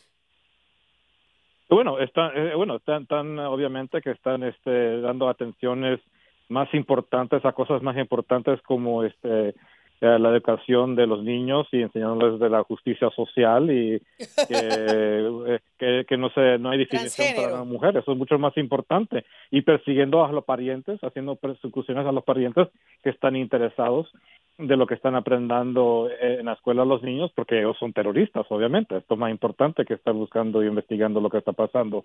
Bueno, 1.68 1.98
están, 1.98 2.34
eh, 2.34 2.54
bueno, 2.54 2.76
están, 2.76 3.02
están 3.02 3.38
obviamente 3.40 4.00
que 4.00 4.12
están 4.12 4.42
este, 4.42 5.02
dando 5.02 5.28
atenciones 5.28 6.00
más 6.48 6.72
importantes, 6.74 7.44
a 7.44 7.52
cosas 7.52 7.82
más 7.82 7.96
importantes 7.96 8.60
como 8.62 9.04
este 9.04 9.54
eh, 10.00 10.16
la 10.16 10.28
educación 10.28 10.94
de 10.94 11.08
los 11.08 11.24
niños 11.24 11.66
y 11.72 11.82
enseñándoles 11.82 12.38
de 12.38 12.48
la 12.48 12.62
justicia 12.62 13.10
social 13.10 13.68
y 13.68 14.00
que, 14.48 15.58
eh, 15.80 16.04
que, 16.06 16.16
no 16.16 16.30
se 16.30 16.56
no 16.58 16.70
hay 16.70 16.78
definición 16.78 17.34
para 17.34 17.56
la 17.58 17.64
mujer. 17.64 17.96
Eso 17.96 18.12
es 18.12 18.18
mucho 18.18 18.38
más 18.38 18.56
importante. 18.56 19.24
Y 19.50 19.62
persiguiendo 19.62 20.24
a 20.24 20.30
los 20.30 20.44
parientes 20.44 21.02
haciendo 21.02 21.34
persecuciones 21.34 22.06
a 22.06 22.12
los 22.12 22.22
parientes 22.22 22.68
que 23.02 23.10
están 23.10 23.34
interesados 23.34 24.08
de 24.56 24.76
lo 24.76 24.86
que 24.86 24.94
están 24.94 25.16
aprendiendo 25.16 26.08
en 26.20 26.46
la 26.46 26.52
escuela 26.52 26.84
los 26.84 27.02
niños 27.02 27.32
porque 27.34 27.58
ellos 27.58 27.76
son 27.80 27.92
terroristas 27.92 28.46
obviamente. 28.50 28.98
Esto 28.98 29.14
es 29.14 29.20
más 29.20 29.32
importante 29.32 29.84
que 29.84 29.94
estar 29.94 30.14
buscando 30.14 30.62
y 30.62 30.68
investigando 30.68 31.20
lo 31.20 31.28
que 31.28 31.38
está 31.38 31.52
pasando 31.52 32.04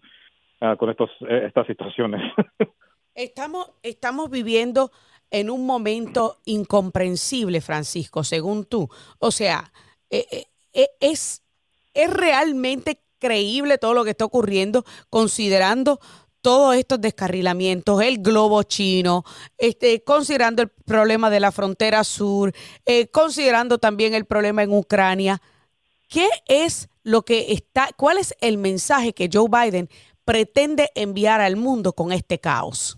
ah, 0.62 0.75
con 0.77 0.89
estos 0.89 1.12
eh, 1.29 1.43
estas 1.45 1.67
situaciones 1.67 2.21
Estamos, 3.15 3.69
estamos 3.84 4.30
viviendo 4.32 4.91
en 5.30 5.49
un 5.49 5.65
momento 5.65 6.39
incomprensible, 6.45 7.60
Francisco, 7.60 8.23
según 8.23 8.65
tú. 8.65 8.89
O 9.17 9.32
sea, 9.32 9.73
eh, 10.10 10.28
eh, 10.32 10.45
eh, 10.73 10.89
es, 10.99 11.41
es 11.93 12.10
realmente 12.12 13.02
creíble 13.19 13.78
todo 13.78 13.93
lo 13.93 14.04
que 14.04 14.12
está 14.12 14.26
ocurriendo, 14.26 14.86
considerando 15.10 15.99
todos 16.41 16.76
estos 16.76 17.02
descarrilamientos, 17.02 18.02
el 18.02 18.17
globo 18.19 18.63
chino, 18.63 19.23
este, 19.58 20.04
considerando 20.04 20.62
el 20.62 20.69
problema 20.69 21.30
de 21.30 21.39
la 21.39 21.52
frontera 21.52 22.04
sur, 22.04 22.54
considerando 23.12 23.78
también 23.78 24.13
el 24.13 24.26
problema 24.26 24.62
en 24.62 24.73
Ucrania. 24.73 25.41
¿Qué 26.10 26.28
es 26.47 26.89
lo 27.02 27.23
que 27.23 27.54
está, 27.54 27.89
cuál 27.95 28.17
es 28.17 28.36
el 28.41 28.58
mensaje 28.58 29.13
que 29.13 29.30
Joe 29.32 29.47
Biden 29.49 29.89
pretende 30.26 30.89
enviar 30.95 31.39
al 31.39 31.56
mundo 31.56 31.93
con 31.93 32.12
este 32.12 32.39
caos? 32.39 32.97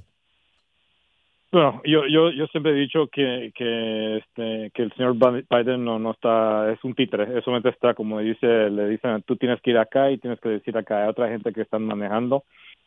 Bueno, 1.56 1.82
yo, 1.86 2.06
yo, 2.06 2.32
yo 2.32 2.48
siempre 2.48 2.74
he 2.74 2.76
dicho 2.76 3.08
que, 3.08 3.54
que, 3.56 4.18
este, 4.18 4.72
que 4.74 4.82
el 4.84 4.92
señor 4.92 5.16
Biden 5.16 5.86
no, 5.86 5.98
no 6.00 6.12
está, 6.12 6.70
es 6.70 6.84
un 6.84 6.94
títere, 6.94 7.24
eso 7.24 7.44
solamente 7.44 7.70
está, 7.70 7.94
como 7.94 8.20
dice, 8.20 8.70
le 8.70 8.90
dicen, 8.90 9.22
tú 9.22 9.38
tienes 9.38 9.62
que 9.62 9.72
ir 9.72 9.78
acá 9.78 10.12
y 10.12 10.18
tienes 10.18 10.38
que 10.42 10.50
decir 10.50 10.78
acá, 10.78 11.04
hay 11.04 11.10
otra 11.10 11.30
gente 11.30 11.54
que 11.54 11.62
están 11.62 11.86
manejando 11.86 12.44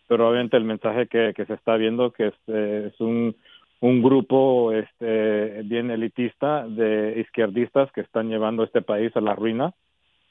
pero 0.06 0.28
obviamente 0.28 0.58
el 0.58 0.64
mensaje 0.64 1.06
que, 1.06 1.32
que 1.34 1.46
se 1.46 1.54
está 1.54 1.76
viendo 1.76 2.10
que 2.10 2.26
es, 2.26 2.34
eh, 2.48 2.90
es 2.92 3.00
un, 3.00 3.34
un 3.80 4.02
grupo 4.02 4.72
este, 4.74 5.62
bien 5.64 5.90
elitista 5.90 6.68
de 6.68 7.20
izquierdistas 7.20 7.90
que 7.92 8.02
están 8.02 8.28
llevando 8.28 8.64
este 8.64 8.82
país 8.82 9.16
a 9.16 9.22
la 9.22 9.34
ruina. 9.34 9.72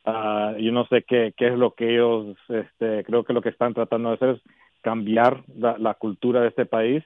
Uh, 0.05 0.61
no 0.71 0.85
sé 0.87 1.01
qué, 1.07 1.33
qué 1.35 1.47
es 1.47 1.57
lo 1.57 1.71
que 1.71 1.93
ellos, 1.93 2.37
este, 2.49 3.03
creo 3.03 3.23
que 3.23 3.33
lo 3.33 3.41
que 3.41 3.49
están 3.49 3.73
tratando 3.73 4.09
de 4.09 4.15
hacer 4.15 4.29
es 4.29 4.41
cambiar 4.81 5.43
la 5.57 5.95
cultura 5.95 6.41
de 6.41 6.49
este 6.49 6.65
país 6.65 7.03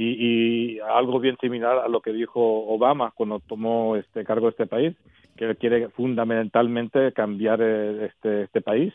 y, 0.00 0.76
y, 0.76 0.78
algo 0.78 1.18
bien 1.18 1.36
similar 1.40 1.78
a 1.78 1.88
lo 1.88 2.00
que 2.00 2.12
dijo 2.12 2.40
Obama 2.40 3.10
cuando 3.16 3.40
tomó 3.40 3.96
este 3.96 4.24
cargo 4.24 4.46
de 4.46 4.50
este 4.50 4.66
país, 4.68 4.94
que 5.36 5.56
quiere 5.56 5.88
fundamentalmente 5.88 7.12
cambiar 7.12 7.60
eh, 7.60 8.06
este, 8.06 8.42
este 8.42 8.60
país. 8.60 8.94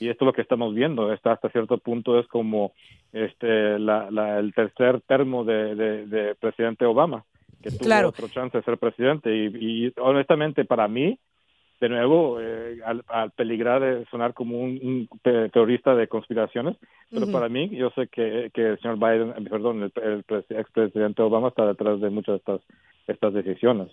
Y 0.00 0.08
esto 0.08 0.24
es 0.24 0.26
lo 0.26 0.32
que 0.32 0.40
estamos 0.40 0.74
viendo. 0.74 1.10
Hasta 1.10 1.32
hasta 1.32 1.50
cierto 1.50 1.76
punto 1.76 2.18
es 2.18 2.26
como 2.28 2.72
este 3.12 3.78
la, 3.78 4.10
la 4.10 4.38
el 4.38 4.54
tercer 4.54 5.02
termo 5.02 5.44
de, 5.44 5.74
de, 5.74 6.06
de 6.06 6.34
presidente 6.36 6.86
Obama 6.86 7.24
que 7.62 7.70
tuvo 7.70 7.84
Claro. 7.84 8.08
otro 8.08 8.28
chance 8.28 8.56
de 8.56 8.64
ser 8.64 8.78
presidente. 8.78 9.34
Y, 9.36 9.86
y 9.86 9.92
honestamente 10.00 10.64
para 10.64 10.88
mí 10.88 11.18
de 11.80 11.88
nuevo 11.88 12.38
eh, 12.40 12.78
al, 12.84 13.04
al 13.08 13.30
peligrar 13.32 13.80
de 13.80 14.04
sonar 14.10 14.34
como 14.34 14.58
un, 14.58 14.80
un 14.82 15.08
te- 15.22 15.48
terrorista 15.50 15.94
de 15.94 16.08
conspiraciones 16.08 16.76
pero 17.10 17.30
para 17.30 17.48
mí 17.48 17.70
yo 17.74 17.90
sé 17.94 18.08
que, 18.08 18.50
que 18.52 18.70
el 18.70 18.80
señor 18.80 18.96
Biden 18.98 19.30
eh, 19.30 19.48
perdón 19.48 19.82
el, 19.84 19.92
el 20.02 20.26
pres- 20.26 20.44
expresidente 20.50 21.22
Obama 21.22 21.48
está 21.48 21.66
detrás 21.66 22.00
de 22.00 22.10
muchas 22.10 22.32
de 22.34 22.36
estas 22.38 22.60
estas 23.06 23.32
decisiones 23.32 23.88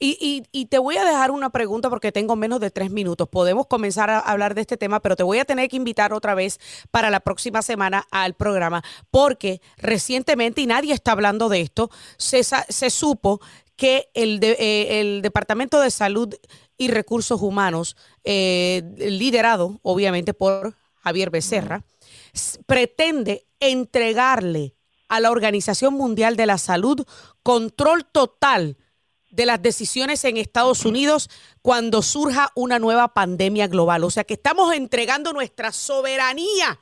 Y, 0.00 0.16
y, 0.18 0.42
y 0.58 0.66
te 0.66 0.78
voy 0.78 0.96
a 0.96 1.04
dejar 1.04 1.30
una 1.30 1.50
pregunta 1.50 1.90
porque 1.90 2.10
tengo 2.10 2.36
menos 2.36 2.58
de 2.58 2.70
tres 2.70 2.90
minutos. 2.90 3.28
Podemos 3.28 3.66
comenzar 3.66 4.08
a 4.08 4.18
hablar 4.20 4.54
de 4.54 4.62
este 4.62 4.78
tema, 4.78 5.00
pero 5.00 5.14
te 5.14 5.22
voy 5.24 5.38
a 5.38 5.44
tener 5.44 5.68
que 5.68 5.76
invitar 5.76 6.14
otra 6.14 6.34
vez 6.34 6.58
para 6.90 7.10
la 7.10 7.20
próxima 7.20 7.60
semana 7.60 8.04
al 8.10 8.32
programa, 8.32 8.80
porque 9.10 9.60
recientemente, 9.76 10.62
y 10.62 10.66
nadie 10.66 10.94
está 10.94 11.12
hablando 11.12 11.50
de 11.50 11.60
esto, 11.60 11.90
se, 12.16 12.42
se 12.42 12.88
supo 12.88 13.40
que 13.76 14.06
el, 14.14 14.40
de- 14.40 14.56
eh, 14.58 15.00
el 15.00 15.20
Departamento 15.20 15.78
de 15.78 15.90
Salud 15.90 16.34
y 16.78 16.88
Recursos 16.88 17.40
Humanos, 17.40 17.96
eh, 18.24 18.82
liderado 18.96 19.80
obviamente 19.82 20.34
por 20.34 20.76
Javier 20.96 21.30
Becerra, 21.30 21.84
pretende 22.66 23.46
entregarle 23.60 24.74
a 25.08 25.20
la 25.20 25.30
Organización 25.30 25.94
Mundial 25.94 26.36
de 26.36 26.46
la 26.46 26.58
Salud 26.58 27.06
control 27.42 28.04
total 28.04 28.76
de 29.30 29.46
las 29.46 29.60
decisiones 29.62 30.24
en 30.24 30.36
Estados 30.36 30.84
Unidos 30.84 31.28
cuando 31.62 32.02
surja 32.02 32.50
una 32.54 32.78
nueva 32.78 33.08
pandemia 33.14 33.68
global. 33.68 34.04
O 34.04 34.10
sea 34.10 34.24
que 34.24 34.34
estamos 34.34 34.74
entregando 34.74 35.32
nuestra 35.32 35.72
soberanía, 35.72 36.80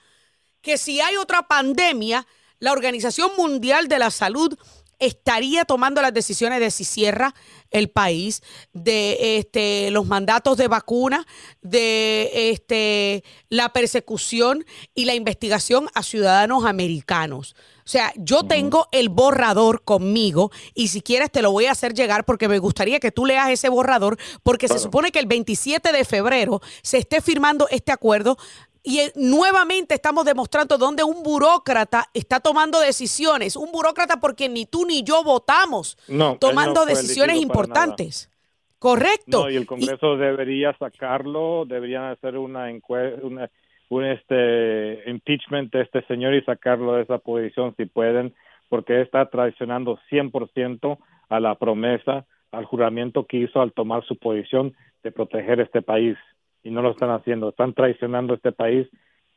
que 0.62 0.78
si 0.78 1.00
hay 1.00 1.16
otra 1.16 1.46
pandemia, 1.46 2.26
la 2.60 2.72
Organización 2.72 3.32
Mundial 3.36 3.88
de 3.88 3.98
la 3.98 4.10
Salud 4.10 4.56
estaría 5.06 5.64
tomando 5.64 6.02
las 6.02 6.14
decisiones 6.14 6.60
de 6.60 6.70
si 6.70 6.84
cierra 6.84 7.34
el 7.70 7.90
país, 7.90 8.42
de 8.72 9.38
este, 9.38 9.90
los 9.90 10.06
mandatos 10.06 10.56
de 10.56 10.68
vacuna, 10.68 11.26
de 11.62 12.50
este, 12.50 13.24
la 13.48 13.72
persecución 13.72 14.64
y 14.94 15.04
la 15.04 15.14
investigación 15.14 15.88
a 15.94 16.02
ciudadanos 16.02 16.64
americanos. 16.64 17.56
O 17.78 17.88
sea, 17.88 18.12
yo 18.16 18.44
tengo 18.44 18.88
el 18.92 19.10
borrador 19.10 19.84
conmigo 19.84 20.50
y 20.72 20.88
si 20.88 21.02
quieres 21.02 21.30
te 21.30 21.42
lo 21.42 21.52
voy 21.52 21.66
a 21.66 21.72
hacer 21.72 21.92
llegar 21.92 22.24
porque 22.24 22.48
me 22.48 22.58
gustaría 22.58 22.98
que 22.98 23.12
tú 23.12 23.26
leas 23.26 23.50
ese 23.50 23.68
borrador 23.68 24.16
porque 24.42 24.68
se 24.68 24.78
supone 24.78 25.12
que 25.12 25.18
el 25.18 25.26
27 25.26 25.92
de 25.92 26.04
febrero 26.06 26.62
se 26.82 26.96
esté 26.96 27.20
firmando 27.20 27.68
este 27.70 27.92
acuerdo 27.92 28.38
y 28.84 29.00
eh, 29.00 29.12
nuevamente 29.16 29.94
estamos 29.94 30.24
demostrando 30.26 30.76
donde 30.78 31.02
un 31.02 31.22
burócrata 31.22 32.04
está 32.14 32.38
tomando 32.38 32.78
decisiones, 32.80 33.56
un 33.56 33.72
burócrata 33.72 34.20
porque 34.20 34.48
ni 34.48 34.66
tú 34.66 34.84
ni 34.86 35.02
yo 35.02 35.24
votamos, 35.24 35.96
No, 36.06 36.36
tomando 36.36 36.80
no 36.80 36.86
decisiones 36.86 37.40
importantes. 37.40 38.30
Correcto. 38.78 39.44
No, 39.44 39.50
y 39.50 39.56
el 39.56 39.66
Congreso 39.66 40.16
debería 40.18 40.76
sacarlo, 40.78 41.64
deberían 41.66 42.04
hacer 42.04 42.36
una 42.36 42.70
encue- 42.70 43.18
una 43.22 43.50
un 43.88 44.04
este 44.04 45.08
impeachment 45.08 45.72
de 45.72 45.82
este 45.82 46.02
señor 46.06 46.34
y 46.34 46.42
sacarlo 46.42 46.94
de 46.94 47.02
esa 47.02 47.18
posición 47.18 47.74
si 47.76 47.86
pueden, 47.86 48.34
porque 48.68 49.00
está 49.02 49.26
traicionando 49.30 49.98
100% 50.10 50.98
a 51.28 51.40
la 51.40 51.54
promesa, 51.54 52.26
al 52.50 52.64
juramento 52.64 53.26
que 53.26 53.38
hizo 53.38 53.60
al 53.60 53.72
tomar 53.72 54.04
su 54.04 54.16
posición 54.16 54.74
de 55.02 55.12
proteger 55.12 55.60
este 55.60 55.80
país 55.82 56.16
y 56.64 56.70
no 56.70 56.82
lo 56.82 56.90
están 56.90 57.10
haciendo, 57.10 57.50
están 57.50 57.72
traicionando 57.74 58.34
este 58.34 58.50
país, 58.50 58.88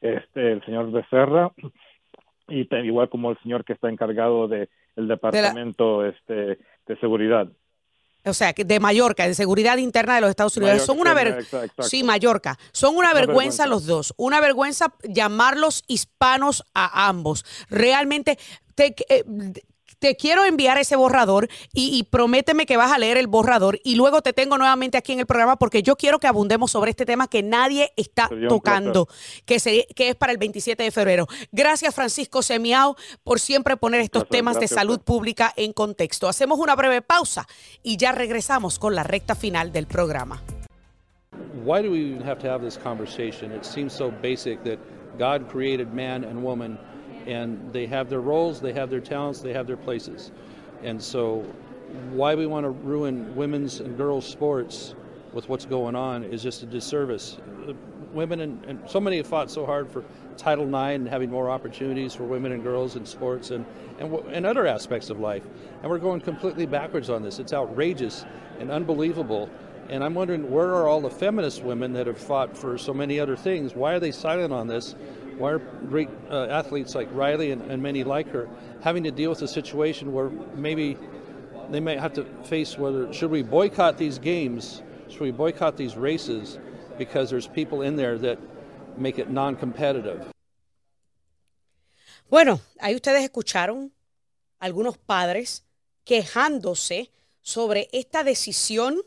este 0.01 0.53
el 0.53 0.65
señor 0.65 0.89
Becerra 0.91 1.51
y 2.47 2.67
igual 2.85 3.09
como 3.09 3.29
el 3.29 3.37
señor 3.43 3.63
que 3.65 3.73
está 3.73 3.89
encargado 3.89 4.47
de 4.47 4.69
el 4.95 5.07
departamento 5.07 6.05
este 6.05 6.57
de 6.87 6.97
seguridad. 6.99 7.47
O 8.25 8.33
sea, 8.33 8.51
que 8.53 8.65
de 8.65 8.79
Mallorca, 8.79 9.25
de 9.27 9.33
seguridad 9.33 9.77
interna 9.77 10.15
de 10.15 10.21
los 10.21 10.29
Estados 10.31 10.57
Unidos. 10.57 10.73
Mallorca, 10.73 10.85
son 10.93 10.99
una 10.99 11.13
ver- 11.13 11.27
exacto, 11.27 11.57
exacto. 11.63 11.83
Sí, 11.83 12.03
Mallorca. 12.03 12.57
Son 12.71 12.95
una, 12.95 13.11
Una 13.11 13.13
vergüenza, 13.13 13.63
vergüenza. 13.63 13.67
los 13.67 13.85
dos. 13.85 14.13
Una 14.17 14.41
vergüenza 14.41 14.93
llamarlos 15.03 15.83
hispanos 15.87 16.63
a 16.73 17.07
ambos. 17.07 17.45
Realmente 17.69 18.37
te, 18.75 18.95
eh, 19.09 19.23
te 19.99 20.15
quiero 20.15 20.45
enviar 20.45 20.77
ese 20.77 20.95
borrador 20.95 21.47
y, 21.73 21.97
y 21.97 22.03
prométeme 22.03 22.65
que 22.65 22.77
vas 22.77 22.91
a 22.91 22.97
leer 22.97 23.17
el 23.17 23.27
borrador 23.27 23.79
y 23.83 23.95
luego 23.95 24.21
te 24.21 24.33
tengo 24.33 24.57
nuevamente 24.57 24.97
aquí 24.97 25.13
en 25.13 25.19
el 25.19 25.25
programa 25.25 25.57
porque 25.57 25.81
yo 25.83 25.95
quiero 25.95 26.19
que 26.19 26.27
abundemos 26.27 26.71
sobre 26.71 26.91
este 26.91 27.05
tema 27.05 27.27
que 27.27 27.43
nadie 27.43 27.91
está 27.95 28.29
tocando, 28.49 29.07
que, 29.45 29.60
se- 29.60 29.88
que 29.95 30.10
es 30.10 30.15
para 30.15 30.31
el 30.31 30.38
27 30.38 30.83
de 30.83 30.91
febrero. 30.91 31.27
Gracias, 31.51 31.95
Francisco 31.95 32.41
Semiao, 32.41 32.95
por 33.23 33.39
siempre 33.39 33.77
poner 33.77 34.01
estos 34.01 34.27
temas 34.29 34.55
de 34.55 34.62
gracias 34.62 34.77
salud 34.77 34.99
pública 35.01 35.53
en 35.55 35.73
contexto. 35.73 36.27
Hacemos 36.27 36.60
una 36.60 36.75
breve 36.75 37.01
pausa 37.01 37.47
y 37.83 37.97
ya 37.97 38.12
regresamos 38.12 38.79
con 38.79 38.95
la 38.95 39.03
recta 39.03 39.36
final 39.36 39.71
del 39.71 39.88
programa. 39.88 40.43
why 41.65 41.81
do 41.81 41.91
we 41.91 41.99
even 41.99 42.21
have 42.21 42.39
to 42.39 42.47
have 42.49 42.63
this 42.63 42.77
conversation? 42.77 43.51
It 43.51 43.65
seems 43.65 43.91
so 43.93 44.12
basic 44.21 44.63
that 44.63 44.77
God 45.19 45.49
created 45.51 45.93
man 45.93 46.23
and 46.23 46.41
woman, 46.43 46.77
and 47.27 47.71
they 47.73 47.85
have 47.85 48.09
their 48.09 48.21
roles, 48.21 48.61
they 48.61 48.73
have 48.73 48.89
their 48.89 49.01
talents, 49.01 49.41
they 49.41 49.53
have 49.53 49.67
their 49.67 49.77
places. 49.77 50.31
And 50.83 51.01
so, 51.01 51.45
why 52.11 52.35
we 52.35 52.45
want 52.45 52.63
to 52.65 52.69
ruin 52.69 53.35
women's 53.35 53.79
and 53.79 53.97
girls' 53.97 54.25
sports 54.25 54.95
with 55.33 55.47
what's 55.49 55.65
going 55.65 55.95
on 55.95 56.23
is 56.23 56.41
just 56.41 56.63
a 56.63 56.65
disservice. 56.65 57.37
Women 58.13 58.39
and, 58.41 58.65
and 58.65 58.89
so 58.89 58.99
many 58.99 59.17
have 59.17 59.27
fought 59.27 59.51
so 59.51 59.65
hard 59.65 59.91
for 59.91 60.03
Title 60.37 60.65
IX 60.65 60.95
and 60.95 61.07
having 61.07 61.29
more 61.29 61.49
opportunities 61.49 62.13
for 62.13 62.23
women 62.23 62.51
and 62.51 62.63
girls 62.63 62.95
in 62.95 63.05
sports 63.05 63.51
and, 63.51 63.65
and, 63.99 64.13
and 64.29 64.45
other 64.45 64.65
aspects 64.65 65.09
of 65.09 65.19
life. 65.19 65.43
And 65.81 65.91
we're 65.91 65.99
going 65.99 66.21
completely 66.21 66.65
backwards 66.65 67.09
on 67.09 67.23
this. 67.23 67.39
It's 67.39 67.53
outrageous 67.53 68.25
and 68.59 68.71
unbelievable. 68.71 69.49
And 69.89 70.03
I'm 70.03 70.13
wondering 70.13 70.49
where 70.49 70.73
are 70.75 70.87
all 70.87 71.01
the 71.01 71.09
feminist 71.09 71.63
women 71.63 71.93
that 71.93 72.07
have 72.07 72.17
fought 72.17 72.57
for 72.57 72.77
so 72.77 72.93
many 72.93 73.19
other 73.19 73.35
things? 73.35 73.75
Why 73.75 73.93
are 73.93 73.99
they 73.99 74.11
silent 74.11 74.53
on 74.53 74.67
this? 74.67 74.95
Why 75.38 75.52
are 75.52 75.60
great 75.60 76.10
uh, 76.32 76.47
athletes 76.50 76.95
like 76.95 77.08
Riley 77.12 77.52
and, 77.52 77.62
and 77.69 77.82
many 77.82 78.04
like 78.04 78.30
her 78.32 78.50
having 78.82 79.04
to 79.04 79.12
deal 79.12 79.30
with 79.30 79.41
a 79.41 79.47
situation 79.47 80.12
where 80.13 80.30
maybe 80.56 80.97
they 81.69 81.80
may 81.80 81.97
have 81.97 82.13
to 82.13 82.23
face 82.43 82.78
whether 82.78 83.12
should 83.13 83.32
we 83.32 83.43
boycott 83.43 83.97
these 83.97 84.17
games? 84.19 84.82
Should 85.10 85.21
we 85.21 85.32
boycott 85.32 85.78
these 85.78 85.95
races 85.95 86.58
because 86.97 87.30
there's 87.30 87.47
people 87.47 87.82
in 87.82 87.95
there 87.95 88.17
that 88.17 88.39
make 88.97 89.19
it 89.19 89.30
non-competitive? 89.30 90.32
Bueno, 92.30 92.60
ahí 92.82 92.95
ustedes 92.95 93.23
escucharon 93.23 93.93
algunos 94.60 94.97
padres 94.97 95.63
quejándose 96.04 97.12
sobre 97.41 97.88
esta 97.93 98.23
decisión 98.23 98.97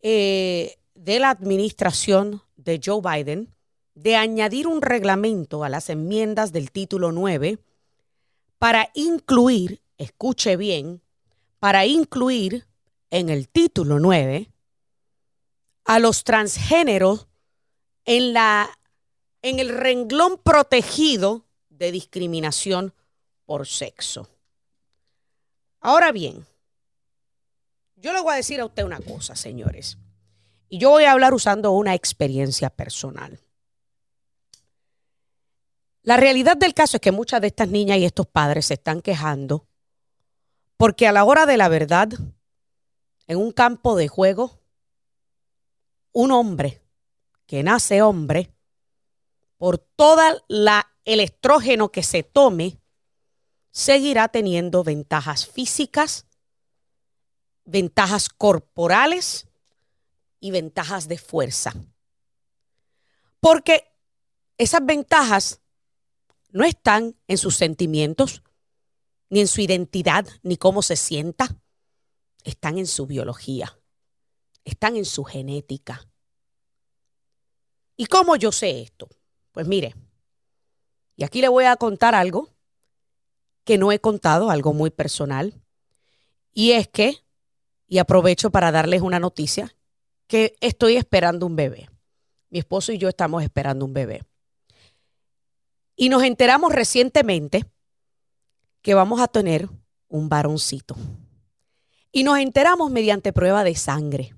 eh, 0.00 0.76
de 0.94 1.20
la 1.20 1.30
administración 1.30 2.42
de 2.56 2.80
Joe 2.82 3.00
Biden 3.00 3.48
de 3.94 4.16
añadir 4.16 4.66
un 4.66 4.82
reglamento 4.82 5.64
a 5.64 5.68
las 5.68 5.90
enmiendas 5.90 6.52
del 6.52 6.70
título 6.70 7.12
9 7.12 7.58
para 8.58 8.90
incluir, 8.94 9.82
escuche 9.98 10.56
bien, 10.56 11.02
para 11.58 11.86
incluir 11.86 12.66
en 13.10 13.28
el 13.28 13.48
título 13.48 13.98
9 13.98 14.50
a 15.84 15.98
los 15.98 16.24
transgéneros 16.24 17.28
en 18.04 18.32
la 18.32 18.70
en 19.42 19.58
el 19.58 19.68
renglón 19.68 20.38
protegido 20.38 21.44
de 21.68 21.90
discriminación 21.90 22.94
por 23.44 23.66
sexo. 23.66 24.28
Ahora 25.80 26.12
bien, 26.12 26.46
yo 27.96 28.12
le 28.12 28.20
voy 28.20 28.34
a 28.34 28.36
decir 28.36 28.60
a 28.60 28.64
usted 28.64 28.84
una 28.84 29.00
cosa, 29.00 29.34
señores, 29.34 29.98
y 30.68 30.78
yo 30.78 30.90
voy 30.90 31.04
a 31.04 31.12
hablar 31.12 31.34
usando 31.34 31.72
una 31.72 31.94
experiencia 31.94 32.70
personal. 32.70 33.40
La 36.02 36.16
realidad 36.16 36.56
del 36.56 36.74
caso 36.74 36.96
es 36.96 37.00
que 37.00 37.12
muchas 37.12 37.40
de 37.40 37.46
estas 37.48 37.68
niñas 37.68 37.98
y 37.98 38.04
estos 38.04 38.26
padres 38.26 38.66
se 38.66 38.74
están 38.74 39.02
quejando 39.02 39.66
porque 40.82 41.06
a 41.06 41.12
la 41.12 41.22
hora 41.22 41.46
de 41.46 41.56
la 41.56 41.68
verdad, 41.68 42.08
en 43.28 43.38
un 43.38 43.52
campo 43.52 43.94
de 43.94 44.08
juego, 44.08 44.58
un 46.10 46.32
hombre 46.32 46.82
que 47.46 47.62
nace 47.62 48.02
hombre, 48.02 48.52
por 49.58 49.78
toda 49.78 50.42
la 50.48 50.90
el 51.04 51.20
estrógeno 51.20 51.92
que 51.92 52.02
se 52.02 52.24
tome, 52.24 52.80
seguirá 53.70 54.26
teniendo 54.26 54.82
ventajas 54.82 55.46
físicas, 55.46 56.26
ventajas 57.64 58.28
corporales 58.28 59.46
y 60.40 60.50
ventajas 60.50 61.06
de 61.06 61.18
fuerza. 61.18 61.74
Porque 63.38 63.84
esas 64.58 64.84
ventajas 64.84 65.61
no 66.52 66.64
están 66.64 67.16
en 67.26 67.38
sus 67.38 67.56
sentimientos, 67.56 68.42
ni 69.30 69.40
en 69.40 69.48
su 69.48 69.60
identidad, 69.60 70.26
ni 70.42 70.56
cómo 70.56 70.82
se 70.82 70.96
sienta. 70.96 71.56
Están 72.44 72.78
en 72.78 72.86
su 72.86 73.06
biología, 73.06 73.78
están 74.64 74.96
en 74.96 75.04
su 75.04 75.24
genética. 75.24 76.06
¿Y 77.96 78.06
cómo 78.06 78.36
yo 78.36 78.52
sé 78.52 78.82
esto? 78.82 79.08
Pues 79.52 79.66
mire, 79.66 79.94
y 81.16 81.24
aquí 81.24 81.40
le 81.40 81.48
voy 81.48 81.64
a 81.64 81.76
contar 81.76 82.14
algo 82.14 82.50
que 83.64 83.78
no 83.78 83.92
he 83.92 83.98
contado, 83.98 84.50
algo 84.50 84.72
muy 84.72 84.90
personal. 84.90 85.62
Y 86.52 86.72
es 86.72 86.88
que, 86.88 87.16
y 87.86 87.98
aprovecho 87.98 88.50
para 88.50 88.72
darles 88.72 89.02
una 89.02 89.20
noticia, 89.20 89.74
que 90.26 90.56
estoy 90.60 90.96
esperando 90.96 91.46
un 91.46 91.56
bebé. 91.56 91.88
Mi 92.50 92.58
esposo 92.58 92.92
y 92.92 92.98
yo 92.98 93.08
estamos 93.08 93.42
esperando 93.42 93.84
un 93.84 93.94
bebé. 93.94 94.22
Y 95.96 96.08
nos 96.08 96.22
enteramos 96.22 96.72
recientemente 96.72 97.66
que 98.82 98.94
vamos 98.94 99.20
a 99.20 99.28
tener 99.28 99.68
un 100.08 100.28
varoncito. 100.28 100.96
Y 102.10 102.24
nos 102.24 102.38
enteramos 102.38 102.90
mediante 102.90 103.32
prueba 103.32 103.64
de 103.64 103.74
sangre. 103.74 104.34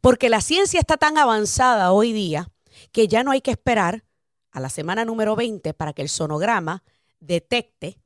Porque 0.00 0.28
la 0.28 0.40
ciencia 0.40 0.78
está 0.78 0.96
tan 0.96 1.18
avanzada 1.18 1.92
hoy 1.92 2.12
día 2.12 2.50
que 2.92 3.08
ya 3.08 3.24
no 3.24 3.30
hay 3.30 3.40
que 3.40 3.50
esperar 3.50 4.04
a 4.50 4.60
la 4.60 4.68
semana 4.68 5.04
número 5.04 5.34
20 5.34 5.74
para 5.74 5.92
que 5.92 6.02
el 6.02 6.08
sonograma 6.08 6.84
detecte 7.20 7.98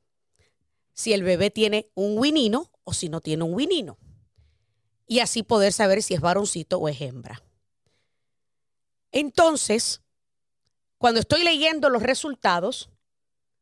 si 0.93 1.13
el 1.13 1.23
bebé 1.23 1.51
tiene 1.51 1.91
un 1.93 2.17
winino 2.17 2.71
o 2.83 2.93
si 2.93 3.09
no 3.09 3.21
tiene 3.21 3.43
un 3.43 3.53
winino. 3.53 3.97
Y 5.07 5.19
así 5.19 5.43
poder 5.43 5.73
saber 5.73 6.01
si 6.01 6.13
es 6.13 6.21
varoncito 6.21 6.77
o 6.77 6.87
es 6.87 7.01
hembra. 7.01 7.41
Entonces, 9.11 10.01
cuando 10.99 11.21
estoy 11.21 11.43
leyendo 11.43 11.89
los 11.89 12.03
resultados, 12.03 12.89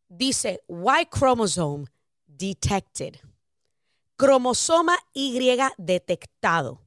dice 0.10 0.64
Y 0.68 1.06
chromosome 1.06 1.86
detected. 2.26 3.16
Cromosoma 4.16 4.98
Y 5.14 5.40
detectado. 5.78 6.82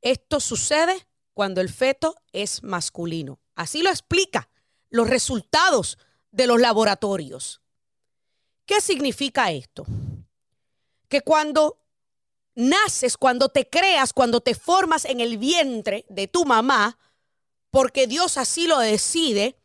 Esto 0.00 0.40
sucede 0.40 1.06
cuando 1.32 1.60
el 1.60 1.68
feto 1.68 2.16
es 2.32 2.64
masculino. 2.64 3.38
Así 3.54 3.80
lo 3.80 3.90
explica 3.90 4.48
los 4.90 5.08
resultados 5.08 5.96
de 6.32 6.48
los 6.48 6.60
laboratorios. 6.60 7.60
¿Qué 8.66 8.80
significa 8.80 9.52
esto? 9.52 9.86
Que 11.08 11.20
cuando 11.20 11.78
naces, 12.56 13.16
cuando 13.16 13.48
te 13.50 13.68
creas, 13.68 14.12
cuando 14.12 14.40
te 14.40 14.56
formas 14.56 15.04
en 15.04 15.20
el 15.20 15.38
vientre 15.38 16.04
de 16.08 16.26
tu 16.26 16.44
mamá, 16.44 16.98
porque 17.72 18.06
Dios 18.06 18.36
así 18.36 18.66
lo 18.66 18.78
decide, 18.78 19.58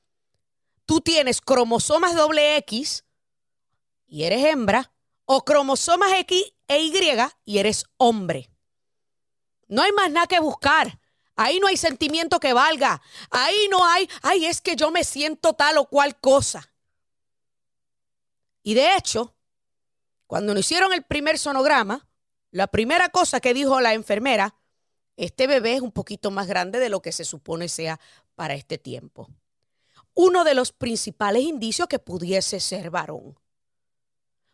tú 0.85 1.01
tienes 1.01 1.41
cromosomas 1.41 2.15
doble 2.15 2.55
X 2.55 3.03
y 4.07 4.23
eres 4.23 4.45
hembra, 4.45 4.93
o 5.25 5.43
cromosomas 5.43 6.13
X 6.13 6.53
e 6.69 6.79
Y 6.79 6.93
y 7.43 7.57
eres 7.57 7.83
hombre. 7.97 8.49
No 9.67 9.81
hay 9.81 9.91
más 9.91 10.09
nada 10.09 10.25
que 10.25 10.39
buscar. 10.39 11.01
Ahí 11.35 11.59
no 11.59 11.67
hay 11.67 11.75
sentimiento 11.75 12.39
que 12.39 12.53
valga. 12.53 13.01
Ahí 13.29 13.67
no 13.69 13.85
hay, 13.85 14.09
ay, 14.21 14.45
es 14.45 14.61
que 14.61 14.77
yo 14.77 14.89
me 14.89 15.03
siento 15.03 15.53
tal 15.53 15.77
o 15.77 15.89
cual 15.89 16.17
cosa. 16.17 16.71
Y 18.63 18.73
de 18.73 18.95
hecho, 18.95 19.35
cuando 20.27 20.53
nos 20.53 20.61
hicieron 20.61 20.93
el 20.93 21.03
primer 21.03 21.37
sonograma, 21.37 22.07
la 22.51 22.67
primera 22.67 23.09
cosa 23.09 23.41
que 23.41 23.53
dijo 23.53 23.81
la 23.81 23.93
enfermera, 23.93 24.55
este 25.17 25.47
bebé 25.47 25.73
es 25.73 25.81
un 25.81 25.91
poquito 25.91 26.31
más 26.31 26.47
grande 26.47 26.79
de 26.79 26.89
lo 26.89 27.01
que 27.01 27.11
se 27.11 27.25
supone 27.25 27.67
sea 27.67 27.99
para 28.35 28.53
este 28.53 28.77
tiempo. 28.77 29.27
Uno 30.13 30.43
de 30.43 30.53
los 30.53 30.71
principales 30.71 31.43
indicios 31.43 31.87
que 31.87 31.99
pudiese 31.99 32.59
ser 32.59 32.89
varón. 32.91 33.37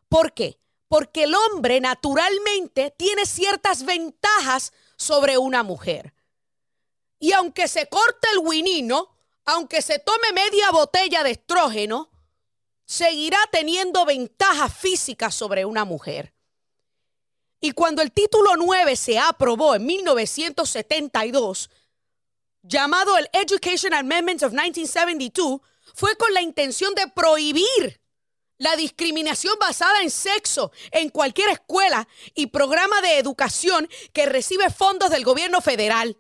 ¿Por 0.09 0.33
qué? 0.33 0.57
Porque 0.87 1.23
el 1.23 1.35
hombre 1.35 1.81
naturalmente 1.81 2.91
tiene 2.97 3.25
ciertas 3.25 3.83
ventajas 3.83 4.73
sobre 4.95 5.37
una 5.37 5.63
mujer. 5.63 6.13
Y 7.19 7.33
aunque 7.33 7.67
se 7.67 7.87
corte 7.87 8.27
el 8.33 8.39
winino, 8.39 9.09
aunque 9.45 9.81
se 9.81 9.99
tome 9.99 10.31
media 10.33 10.71
botella 10.71 11.23
de 11.23 11.31
estrógeno, 11.31 12.09
seguirá 12.85 13.39
teniendo 13.51 14.05
ventaja 14.05 14.69
física 14.69 15.31
sobre 15.31 15.65
una 15.65 15.83
mujer. 15.83 16.33
Y 17.63 17.71
cuando 17.71 18.01
el 18.01 18.11
título 18.11 18.57
9 18.57 18.97
se 18.97 19.17
aprobó 19.17 19.75
en 19.75 19.85
1972, 19.85 21.69
llamado 22.61 23.17
el 23.17 23.29
Education 23.31 23.93
Amendments 23.93 24.43
of 24.43 24.51
1972, 24.51 25.61
fue 25.95 26.17
con 26.17 26.33
la 26.33 26.41
intención 26.41 26.93
de 26.93 27.07
prohibir 27.07 28.01
la 28.57 28.75
discriminación 28.75 29.55
basada 29.61 30.01
en 30.01 30.11
sexo 30.11 30.73
en 30.91 31.07
cualquier 31.07 31.51
escuela 31.51 32.05
y 32.35 32.47
programa 32.47 32.99
de 32.99 33.17
educación 33.17 33.87
que 34.11 34.25
recibe 34.25 34.69
fondos 34.69 35.09
del 35.09 35.23
gobierno 35.23 35.61
federal 35.61 36.17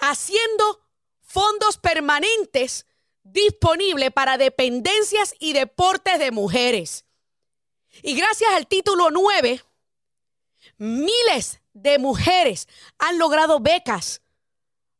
haciendo 0.00 0.80
fondos 1.20 1.78
permanentes 1.78 2.86
disponibles 3.22 4.10
para 4.10 4.36
dependencias 4.36 5.32
y 5.38 5.52
deportes 5.52 6.18
de 6.18 6.32
mujeres. 6.32 7.03
Y 8.02 8.14
gracias 8.14 8.50
al 8.52 8.66
título 8.66 9.10
9, 9.10 9.62
miles 10.78 11.60
de 11.72 11.98
mujeres 11.98 12.68
han 12.98 13.18
logrado 13.18 13.60
becas 13.60 14.22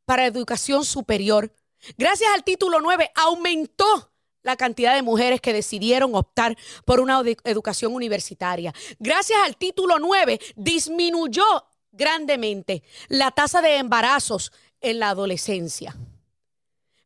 para 0.04 0.26
educación 0.26 0.84
superior. 0.84 1.52
Gracias 1.96 2.30
al 2.34 2.44
título 2.44 2.80
9 2.80 3.10
aumentó 3.14 4.10
la 4.42 4.56
cantidad 4.56 4.94
de 4.94 5.02
mujeres 5.02 5.40
que 5.40 5.52
decidieron 5.52 6.14
optar 6.14 6.56
por 6.84 7.00
una 7.00 7.22
educación 7.44 7.94
universitaria. 7.94 8.74
Gracias 8.98 9.38
al 9.44 9.56
título 9.56 9.98
9 9.98 10.38
disminuyó 10.54 11.44
grandemente 11.92 12.82
la 13.08 13.30
tasa 13.30 13.62
de 13.62 13.76
embarazos 13.76 14.52
en 14.80 14.98
la 14.98 15.10
adolescencia. 15.10 15.96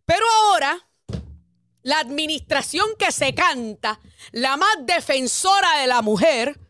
Pero 0.04 0.24
ahora, 0.42 0.88
la 1.88 2.00
administración 2.00 2.86
que 2.98 3.10
se 3.10 3.34
canta, 3.34 3.98
la 4.32 4.58
más 4.58 4.76
defensora 4.82 5.78
de 5.80 5.86
la 5.86 6.02
mujer, 6.02 6.60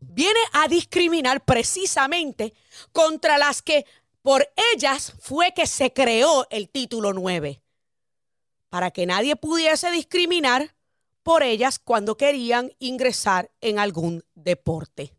viene 0.00 0.38
a 0.52 0.68
discriminar 0.68 1.42
precisamente 1.46 2.52
contra 2.92 3.38
las 3.38 3.62
que 3.62 3.86
por 4.20 4.46
ellas 4.74 5.14
fue 5.18 5.54
que 5.54 5.66
se 5.66 5.94
creó 5.94 6.46
el 6.50 6.68
título 6.68 7.14
9, 7.14 7.62
para 8.68 8.90
que 8.90 9.06
nadie 9.06 9.34
pudiese 9.34 9.90
discriminar 9.90 10.74
por 11.22 11.42
ellas 11.42 11.78
cuando 11.78 12.18
querían 12.18 12.70
ingresar 12.80 13.50
en 13.62 13.78
algún 13.78 14.22
deporte, 14.34 15.14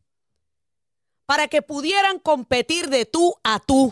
para 1.25 1.47
que 1.47 1.63
pudieran 1.63 2.19
competir 2.19 2.89
de 2.89 3.07
tú 3.07 3.35
a 3.43 3.59
tú 3.59 3.91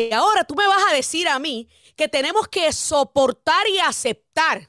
y 0.00 0.12
ahora 0.12 0.42
tú 0.44 0.56
me 0.56 0.66
vas 0.66 0.82
a 0.90 0.94
decir 0.94 1.28
a 1.28 1.38
mí 1.38 1.68
que 1.94 2.08
tenemos 2.08 2.48
que 2.48 2.72
soportar 2.72 3.68
y 3.68 3.78
aceptar 3.78 4.68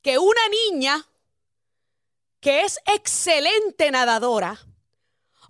que 0.00 0.18
una 0.18 0.40
niña 0.48 1.08
que 2.38 2.62
es 2.62 2.78
excelente 2.86 3.90
nadadora 3.90 4.64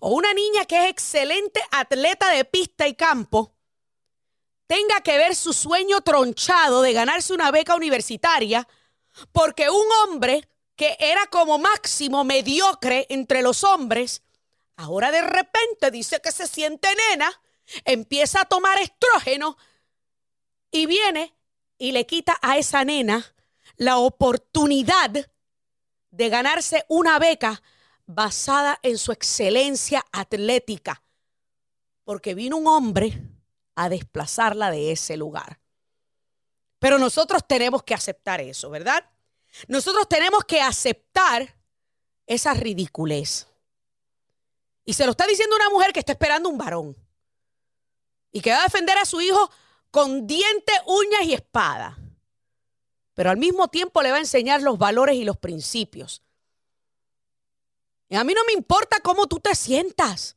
o 0.00 0.12
una 0.12 0.32
niña 0.32 0.64
que 0.64 0.84
es 0.84 0.90
excelente 0.90 1.62
atleta 1.70 2.30
de 2.30 2.46
pista 2.46 2.88
y 2.88 2.94
campo 2.94 3.54
tenga 4.66 5.02
que 5.02 5.18
ver 5.18 5.36
su 5.36 5.52
sueño 5.52 6.00
tronchado 6.00 6.80
de 6.80 6.94
ganarse 6.94 7.34
una 7.34 7.50
beca 7.50 7.74
universitaria 7.74 8.66
porque 9.32 9.68
un 9.68 9.86
hombre 10.02 10.48
que 10.76 10.96
era 10.98 11.26
como 11.26 11.58
máximo 11.58 12.24
mediocre 12.24 13.06
entre 13.10 13.42
los 13.42 13.64
hombres, 13.64 14.22
ahora 14.76 15.10
de 15.10 15.20
repente 15.20 15.90
dice 15.90 16.22
que 16.22 16.32
se 16.32 16.46
siente 16.46 16.88
nena 17.10 17.38
empieza 17.84 18.42
a 18.42 18.44
tomar 18.44 18.78
estrógeno 18.78 19.56
y 20.70 20.86
viene 20.86 21.34
y 21.78 21.92
le 21.92 22.06
quita 22.06 22.38
a 22.42 22.58
esa 22.58 22.84
nena 22.84 23.34
la 23.76 23.98
oportunidad 23.98 25.10
de 26.10 26.28
ganarse 26.28 26.84
una 26.88 27.18
beca 27.18 27.62
basada 28.06 28.78
en 28.82 28.98
su 28.98 29.12
excelencia 29.12 30.04
atlética, 30.12 31.02
porque 32.04 32.34
vino 32.34 32.56
un 32.56 32.66
hombre 32.66 33.22
a 33.76 33.88
desplazarla 33.88 34.70
de 34.70 34.92
ese 34.92 35.16
lugar. 35.16 35.60
Pero 36.78 36.98
nosotros 36.98 37.46
tenemos 37.46 37.82
que 37.82 37.94
aceptar 37.94 38.40
eso, 38.40 38.68
¿verdad? 38.70 39.08
Nosotros 39.68 40.08
tenemos 40.08 40.44
que 40.44 40.60
aceptar 40.60 41.56
esa 42.26 42.54
ridiculez. 42.54 43.46
Y 44.84 44.94
se 44.94 45.04
lo 45.04 45.12
está 45.12 45.26
diciendo 45.26 45.56
una 45.56 45.70
mujer 45.70 45.92
que 45.92 46.00
está 46.00 46.12
esperando 46.12 46.48
un 46.48 46.58
varón 46.58 46.96
y 48.32 48.40
que 48.40 48.50
va 48.50 48.60
a 48.60 48.64
defender 48.64 48.98
a 48.98 49.04
su 49.04 49.20
hijo 49.20 49.50
con 49.90 50.26
diente, 50.26 50.72
uñas 50.86 51.22
y 51.24 51.34
espada. 51.34 51.98
Pero 53.14 53.30
al 53.30 53.36
mismo 53.36 53.68
tiempo 53.68 54.02
le 54.02 54.10
va 54.10 54.16
a 54.16 54.20
enseñar 54.20 54.62
los 54.62 54.78
valores 54.78 55.16
y 55.16 55.24
los 55.24 55.36
principios. 55.36 56.22
Y 58.08 58.16
a 58.16 58.24
mí 58.24 58.34
no 58.34 58.44
me 58.44 58.52
importa 58.52 59.00
cómo 59.00 59.26
tú 59.26 59.40
te 59.40 59.54
sientas. 59.54 60.36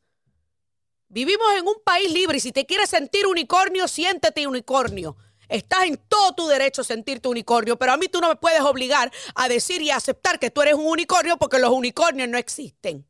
Vivimos 1.08 1.48
en 1.58 1.68
un 1.68 1.76
país 1.84 2.12
libre 2.12 2.38
y 2.38 2.42
si 2.42 2.52
te 2.52 2.66
quieres 2.66 2.90
sentir 2.90 3.28
unicornio, 3.28 3.88
siéntete 3.88 4.48
unicornio. 4.48 5.16
Estás 5.48 5.84
en 5.84 5.98
todo 6.08 6.34
tu 6.34 6.48
derecho 6.48 6.82
a 6.82 6.86
sentirte 6.86 7.28
unicornio, 7.28 7.78
pero 7.78 7.92
a 7.92 7.98
mí 7.98 8.08
tú 8.08 8.20
no 8.20 8.30
me 8.30 8.36
puedes 8.36 8.62
obligar 8.62 9.12
a 9.36 9.48
decir 9.48 9.82
y 9.82 9.92
a 9.92 9.98
aceptar 9.98 10.40
que 10.40 10.50
tú 10.50 10.62
eres 10.62 10.74
un 10.74 10.88
unicornio 10.88 11.38
porque 11.38 11.60
los 11.60 11.72
unicornios 11.72 12.30
no 12.30 12.38
existen. 12.38 13.06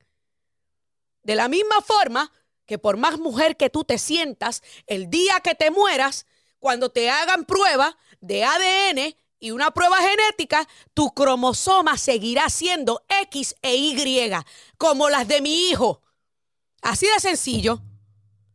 De 1.23 1.35
la 1.35 1.47
misma 1.47 1.81
forma 1.81 2.31
que 2.65 2.77
por 2.77 2.97
más 2.97 3.19
mujer 3.19 3.57
que 3.57 3.69
tú 3.69 3.83
te 3.83 3.97
sientas, 3.97 4.63
el 4.87 5.09
día 5.09 5.39
que 5.41 5.55
te 5.55 5.71
mueras, 5.71 6.25
cuando 6.59 6.89
te 6.89 7.09
hagan 7.09 7.45
prueba 7.45 7.97
de 8.21 8.45
ADN 8.45 9.15
y 9.39 9.51
una 9.51 9.71
prueba 9.71 9.97
genética, 9.97 10.67
tu 10.93 11.13
cromosoma 11.13 11.97
seguirá 11.97 12.49
siendo 12.49 13.03
X 13.09 13.55
e 13.61 13.75
Y, 13.75 14.31
como 14.77 15.09
las 15.09 15.27
de 15.27 15.41
mi 15.41 15.69
hijo. 15.69 16.01
Así 16.81 17.05
de 17.07 17.19
sencillo. 17.19 17.81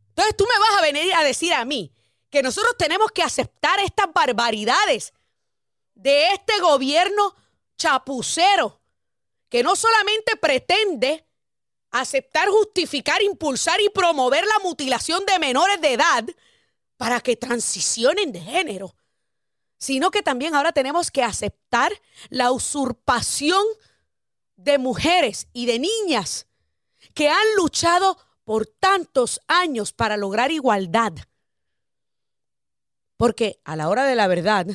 Entonces 0.09 0.37
tú 0.37 0.47
me 0.53 0.59
vas 0.59 0.79
a 0.79 0.83
venir 0.83 1.15
a 1.15 1.23
decir 1.23 1.53
a 1.53 1.65
mí 1.67 1.93
que 2.31 2.43
nosotros 2.43 2.75
tenemos 2.79 3.11
que 3.13 3.23
aceptar 3.23 3.79
estas 3.81 4.13
barbaridades 4.13 5.13
de 5.95 6.33
este 6.33 6.59
gobierno 6.61 7.37
chapucero, 7.77 8.81
que 9.49 9.63
no 9.63 9.77
solamente 9.77 10.37
pretende 10.37 11.28
aceptar, 11.91 12.49
justificar, 12.49 13.23
impulsar 13.23 13.81
y 13.81 13.89
promover 13.89 14.45
la 14.45 14.59
mutilación 14.63 15.25
de 15.27 15.39
menores 15.39 15.81
de 15.81 15.95
edad 15.95 16.25
para 16.97 17.21
que 17.21 17.37
transicionen 17.37 18.33
de 18.33 18.41
género, 18.41 18.95
sino 19.79 20.11
que 20.11 20.23
también 20.23 20.55
ahora 20.55 20.73
tenemos 20.73 21.11
que 21.11 21.23
aceptar 21.23 21.93
la 22.29 22.51
usurpación 22.53 23.65
de 24.57 24.79
mujeres 24.79 25.49
y 25.53 25.67
de 25.67 25.79
niñas 25.79 26.47
que 27.15 27.31
han 27.31 27.55
luchado 27.57 28.19
por 28.45 28.67
tantos 28.67 29.41
años 29.47 29.93
para 29.93 30.17
lograr 30.17 30.51
igualdad. 30.51 31.13
Porque 33.17 33.61
a 33.65 33.77
la 33.77 33.89
hora 33.89 34.05
de 34.05 34.15
la 34.15 34.27
verdad, 34.27 34.67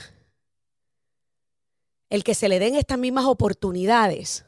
el 2.10 2.24
que 2.24 2.36
se 2.36 2.50
le 2.50 2.60
den 2.60 2.76
estas 2.76 2.98
mismas 2.98 3.26
oportunidades, 3.26 4.46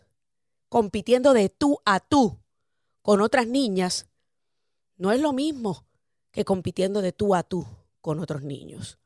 compitiendo 0.69 1.33
de 1.33 1.49
tú 1.49 1.79
a 1.85 1.99
tú 1.99 2.39
con 3.05 3.21
otras 3.21 3.45
niñas, 3.45 4.07
no 4.97 5.11
es 5.11 5.21
lo 5.21 5.31
mismo 5.31 5.85
que 6.31 6.43
compitiendo 6.43 7.03
de 7.03 7.11
tú 7.11 7.35
a 7.35 7.43
tú 7.43 7.63
con 8.01 8.19
otros 8.19 8.41
niños. 8.41 8.97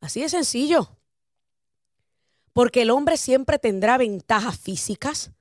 Así 0.00 0.22
de 0.22 0.30
sencillo. 0.30 0.96
Porque 2.54 2.80
el 2.80 2.88
hombre 2.88 3.18
siempre 3.18 3.58
tendrá 3.58 3.98
ventajas 3.98 4.58
físicas, 4.58 5.32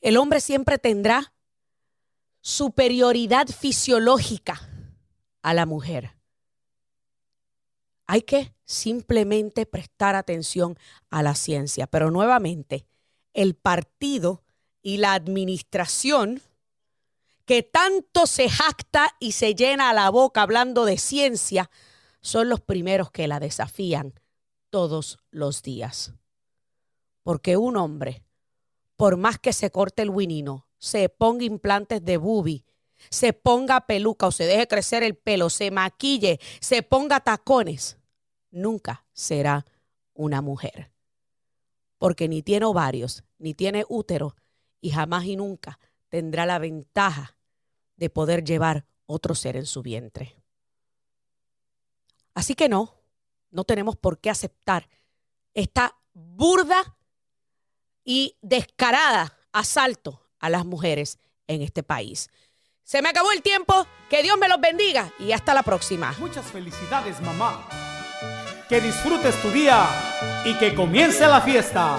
el 0.00 0.16
hombre 0.16 0.40
siempre 0.40 0.78
tendrá 0.78 1.32
superioridad 2.40 3.48
fisiológica 3.48 4.60
a 5.42 5.54
la 5.54 5.66
mujer. 5.66 6.12
Hay 8.06 8.22
que 8.22 8.54
simplemente 8.64 9.66
prestar 9.66 10.14
atención 10.14 10.78
a 11.10 11.24
la 11.24 11.34
ciencia, 11.34 11.88
pero 11.88 12.12
nuevamente 12.12 12.86
el 13.34 13.56
partido 13.56 14.44
y 14.82 14.98
la 14.98 15.14
administración 15.14 16.40
que 17.46 17.62
tanto 17.62 18.26
se 18.26 18.50
jacta 18.50 19.16
y 19.20 19.32
se 19.32 19.54
llena 19.54 19.92
la 19.92 20.10
boca 20.10 20.42
hablando 20.42 20.84
de 20.84 20.98
ciencia, 20.98 21.70
son 22.20 22.48
los 22.48 22.60
primeros 22.60 23.10
que 23.12 23.28
la 23.28 23.38
desafían 23.38 24.14
todos 24.68 25.18
los 25.30 25.62
días. 25.62 26.12
Porque 27.22 27.56
un 27.56 27.76
hombre, 27.76 28.24
por 28.96 29.16
más 29.16 29.38
que 29.38 29.52
se 29.52 29.70
corte 29.70 30.02
el 30.02 30.10
winino, 30.10 30.66
se 30.78 31.08
ponga 31.08 31.44
implantes 31.44 32.04
de 32.04 32.16
bubi, 32.16 32.64
se 33.10 33.32
ponga 33.32 33.86
peluca 33.86 34.26
o 34.26 34.32
se 34.32 34.44
deje 34.44 34.66
crecer 34.66 35.04
el 35.04 35.14
pelo, 35.14 35.48
se 35.48 35.70
maquille, 35.70 36.40
se 36.60 36.82
ponga 36.82 37.20
tacones, 37.20 37.98
nunca 38.50 39.06
será 39.12 39.64
una 40.14 40.42
mujer. 40.42 40.90
Porque 41.98 42.28
ni 42.28 42.42
tiene 42.42 42.66
ovarios, 42.66 43.22
ni 43.38 43.54
tiene 43.54 43.84
útero, 43.88 44.34
y 44.80 44.90
jamás 44.90 45.24
y 45.24 45.36
nunca 45.36 45.78
tendrá 46.08 46.44
la 46.46 46.58
ventaja 46.58 47.35
de 47.96 48.10
poder 48.10 48.44
llevar 48.44 48.86
otro 49.06 49.34
ser 49.34 49.56
en 49.56 49.66
su 49.66 49.82
vientre. 49.82 50.36
Así 52.34 52.54
que 52.54 52.68
no, 52.68 52.94
no 53.50 53.64
tenemos 53.64 53.96
por 53.96 54.18
qué 54.18 54.30
aceptar 54.30 54.88
esta 55.54 55.96
burda 56.12 56.96
y 58.04 58.36
descarada 58.42 59.36
asalto 59.52 60.28
a 60.38 60.50
las 60.50 60.64
mujeres 60.66 61.18
en 61.46 61.62
este 61.62 61.82
país. 61.82 62.28
Se 62.82 63.02
me 63.02 63.08
acabó 63.08 63.32
el 63.32 63.42
tiempo, 63.42 63.86
que 64.08 64.22
Dios 64.22 64.38
me 64.38 64.48
los 64.48 64.60
bendiga 64.60 65.12
y 65.18 65.32
hasta 65.32 65.54
la 65.54 65.62
próxima. 65.62 66.14
Muchas 66.18 66.46
felicidades, 66.46 67.20
mamá. 67.20 67.68
Que 68.68 68.80
disfrutes 68.80 69.40
tu 69.42 69.50
día 69.50 69.88
y 70.44 70.54
que 70.54 70.74
comience 70.74 71.26
la 71.26 71.40
fiesta. 71.40 71.98